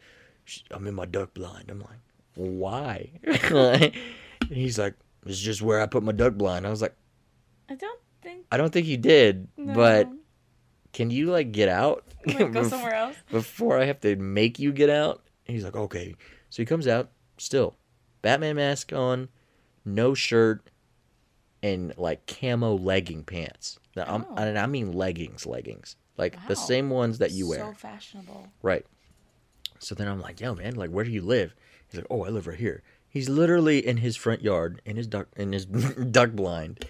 [0.71, 1.99] "I'm in my duck blind." I'm like,
[2.35, 3.09] "Why?"
[4.41, 6.95] And he's like, "It's just where I put my duck blind." I was like,
[7.69, 8.45] I don't think.
[8.51, 9.73] "I don't think you did, No.
[9.73, 10.09] but
[10.91, 13.15] can you like get out Like, go somewhere else.
[13.31, 16.15] before I have to make you get out?" And he's like, "Okay."
[16.49, 17.75] So he comes out, still,
[18.21, 19.29] Batman mask on,
[19.85, 20.69] no shirt,
[21.63, 23.79] and like camo legging pants.
[23.95, 24.35] Now, I'm, Oh.
[24.35, 27.59] and I mean leggings, leggings, like the same ones that you wear.
[27.59, 28.47] So fashionable.
[28.61, 28.85] Right.
[29.83, 31.53] So then I'm like, yo, man, like, where do you live?
[31.89, 32.81] He's like, oh, I live right here.
[33.09, 35.65] He's literally in his front yard, in his duck, in his
[36.11, 36.85] duck blind,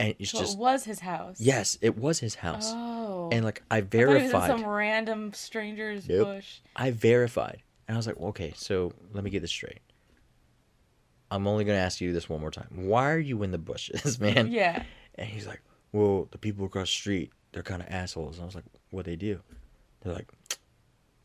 [0.00, 1.40] and it's So just it was his house.
[1.40, 3.28] yes, it was his house, Oh.
[3.30, 6.26] and like I I thought was in verified, some random stranger's Nope.
[6.26, 6.56] bush.
[6.74, 9.78] I verified, and I was like, okay, so let me get this straight.
[11.30, 12.68] I'm only gonna ask you this one more time.
[12.74, 14.50] Why are you in the bushes, man?
[14.50, 14.82] Yeah.
[15.14, 15.60] And he's like,
[15.92, 18.36] well, the people across the street, they're kind of assholes.
[18.36, 19.40] And I was like, what they do?
[20.00, 20.28] They're like,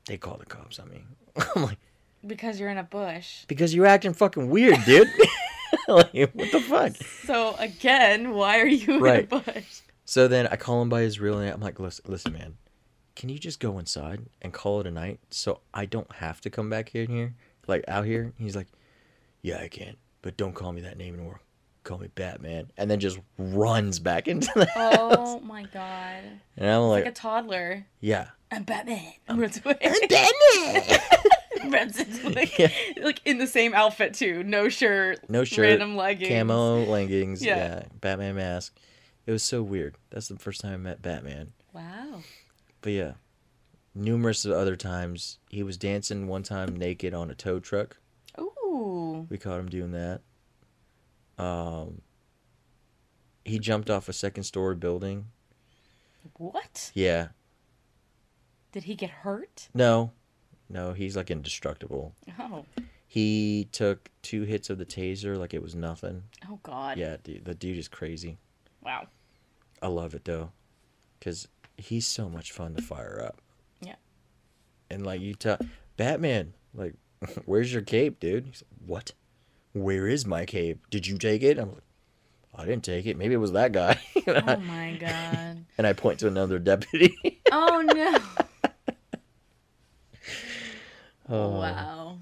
[0.08, 1.04] they call the cops on me.
[1.56, 1.78] I'm like.
[2.26, 3.46] Because you're in a bush.
[3.48, 5.08] Because you're acting fucking weird, dude.
[5.88, 6.94] like, what the fuck?
[7.26, 9.20] So again, why are you Right.
[9.32, 9.82] in a bush?
[10.06, 11.54] So then I call him by his real name.
[11.54, 12.58] I'm like, listen, listen, man,
[13.16, 16.50] can you just go inside and call it a night so I don't have to
[16.50, 17.34] come back in here,
[17.68, 18.34] like out here?
[18.38, 18.68] He's like,
[19.42, 21.42] yeah, I can, but don't call me that name anymore.
[21.84, 25.18] Call me Batman, and then just runs back into the oh house.
[25.18, 26.24] Oh my god.
[26.58, 27.86] And I'm Like like, a toddler.
[28.00, 29.14] yeah, I'm Batman.
[29.30, 29.78] Runs away.
[30.10, 31.00] Batman.
[31.72, 32.70] Runs into, like, Yeah.
[33.02, 34.44] like in the same outfit too.
[34.44, 35.30] No shirt.
[35.30, 36.30] No shirt, Random leggings.
[36.30, 37.58] camo leggings, Yeah.
[37.58, 38.78] yeah, Batman mask.
[39.26, 39.96] It was so weird.
[40.10, 41.52] That's the first time I met Batman.
[41.74, 42.22] Wow.
[42.82, 43.14] But yeah,
[43.94, 45.40] numerous other times.
[45.50, 47.98] He was dancing one time naked on a tow truck.
[48.40, 49.26] Ooh.
[49.30, 50.22] We caught him doing that.
[51.44, 52.02] Um,
[53.44, 55.26] he jumped off a second story building.
[56.38, 56.92] What?
[56.94, 57.30] Yeah.
[58.76, 59.70] Did he get hurt?
[59.74, 60.12] No,
[60.68, 62.14] no, he's like indestructible.
[62.38, 62.66] Oh.
[63.08, 66.24] He took two hits of the taser like it was nothing.
[66.50, 66.98] Oh God.
[66.98, 68.38] Yeah, dude, the dude is crazy.
[68.84, 69.08] Wow.
[69.82, 70.52] I love it though,
[71.18, 71.48] because
[71.78, 73.42] he's so much fun to fire up.
[73.80, 73.96] Yeah.
[74.92, 75.58] And like you tell
[75.96, 76.96] Batman, like,
[77.46, 78.46] where's your cape, dude?
[78.48, 79.14] He's like, what?
[79.72, 80.86] Where is my cape?
[80.90, 81.58] Did you take it?
[81.58, 81.84] I'm like,
[82.54, 83.16] I didn't take it.
[83.18, 84.02] Maybe it was that guy.
[84.28, 85.64] Oh my God.
[85.78, 87.42] and I point to another deputy.
[87.52, 88.18] Oh no.
[91.30, 92.18] Oh, oh Wow.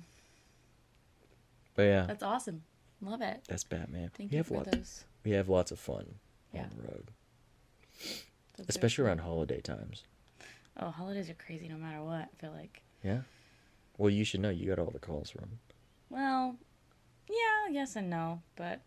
[1.75, 2.63] But yeah, That's awesome.
[3.01, 3.41] Love it.
[3.47, 4.11] that's Batman.
[4.13, 4.69] Thank we you have for lots.
[4.71, 5.03] those.
[5.25, 6.15] We have lots of fun
[6.53, 6.63] Yeah.
[6.63, 7.11] on the road,
[8.59, 10.03] are- especially around holiday times.
[10.79, 12.21] Oh, holidays are crazy no matter what.
[12.21, 12.81] I feel like.
[13.03, 13.21] Yeah.
[13.97, 14.49] Well, you should know.
[14.49, 15.59] You got all the calls from.
[16.09, 16.55] Well,
[17.29, 18.81] yeah, yes and no, but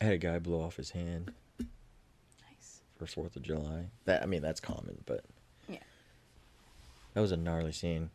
[0.00, 2.80] I had a guy blow off his hand nice.
[2.96, 3.86] for Fourth of July.
[4.06, 5.24] That I mean, that's common, but.
[7.14, 8.10] That was a gnarly scene.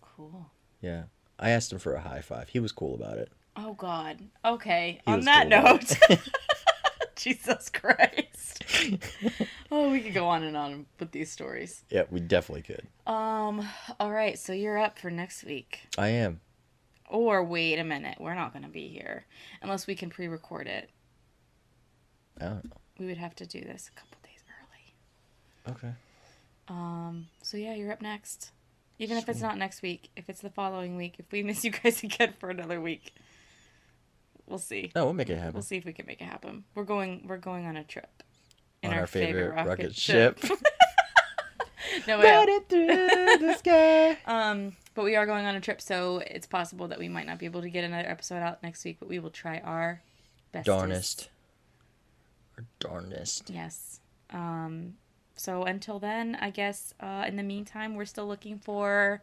[0.00, 0.50] Cool.
[0.80, 1.04] Yeah,
[1.38, 2.48] I asked him for a high five.
[2.48, 3.30] He was cool about it.
[3.56, 4.18] Oh God.
[4.44, 5.00] Okay.
[5.06, 6.20] He On that cool note.
[7.16, 8.64] Jesus Christ.
[9.70, 11.84] oh, we could go on and on with these stories.
[11.90, 12.86] yeah, we definitely could.
[13.06, 13.66] Um.
[14.00, 14.38] All right.
[14.38, 15.80] So you're up for next week.
[15.96, 16.40] I am.
[17.08, 18.18] Or wait a minute.
[18.20, 19.26] We're not going to be here
[19.62, 20.90] unless we can pre-record it.
[22.40, 22.76] I don't know.
[22.98, 24.42] We would have to do this a couple days
[25.66, 25.76] early.
[25.76, 25.94] Okay.
[26.68, 27.28] Um.
[27.42, 28.52] So yeah, you're up next.
[28.98, 31.70] Even if it's not next week, if it's the following week, if we miss you
[31.82, 33.14] guys again for another week,
[34.46, 34.92] we'll see.
[34.94, 35.54] No, we'll make it happen.
[35.54, 36.64] We'll see if we can make it happen.
[36.74, 37.24] We're going.
[37.26, 38.22] We're going on a trip.
[38.82, 40.38] On our favorite rocket ship.
[42.06, 42.48] no, we are.
[42.48, 42.86] it through
[43.46, 44.18] the sky.
[44.26, 47.38] Um, but we are going on a trip, so it's possible that we might not
[47.38, 48.98] be able to get another episode out next week.
[49.00, 50.02] But we will try our
[50.52, 50.66] best.
[50.66, 51.30] Darnest.
[52.56, 53.50] Or darnest.
[53.50, 54.00] Yes.
[54.30, 54.94] Um.
[55.36, 56.94] So until then, I guess.
[57.00, 59.22] Uh, in the meantime, we're still looking for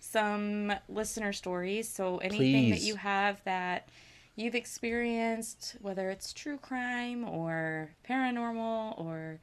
[0.00, 1.88] some listener stories.
[1.88, 3.88] So anything that you have that
[4.34, 9.38] you've experienced, whether it's true crime or paranormal or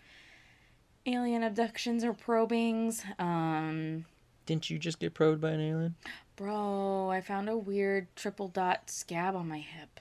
[1.06, 4.06] alien abductions or probings, um,
[4.46, 5.96] Didn't you just get probed by an alien?
[6.36, 10.00] Bro, I found a weird triple dot scab on my hip.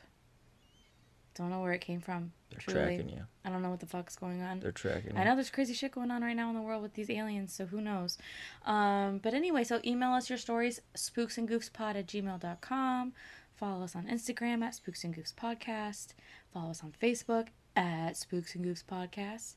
[1.38, 2.32] I don't know where it came from.
[2.50, 2.96] They're truly.
[2.96, 3.24] tracking you.
[3.44, 4.60] I don't know what the fuck's going on.
[4.60, 5.20] They're tracking you.
[5.20, 7.52] I know there's crazy shit going on right now in the world with these aliens,
[7.52, 8.18] so who knows?
[8.66, 13.12] Um, but anyway, so email us your stories, spooksandgoofspod at gmail.com.
[13.56, 16.14] Follow us on Instagram at Spooks and Goofs Podcast.
[16.52, 19.56] Follow us on Facebook at Spooks and Goofs Podcast.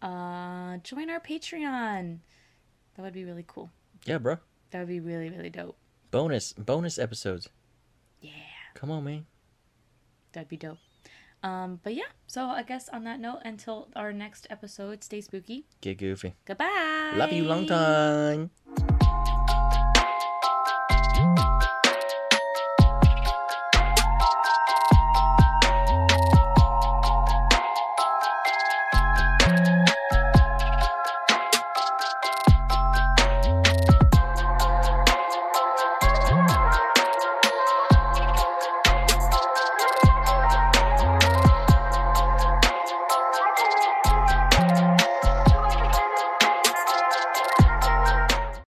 [0.00, 2.18] Uh, join our Patreon.
[2.94, 3.70] That would be really cool.
[4.04, 4.38] Yeah, bro.
[4.70, 5.76] That would be really, really dope.
[6.10, 7.48] Bonus bonus episodes.
[8.20, 8.30] Yeah.
[8.74, 9.26] Come on, man.
[10.32, 10.78] That'd be dope.
[11.42, 15.64] Um, but yeah, so I guess on that note, until our next episode, stay spooky.
[15.80, 16.34] Get goofy.
[16.44, 17.14] Goodbye.
[17.16, 18.50] Love you long time.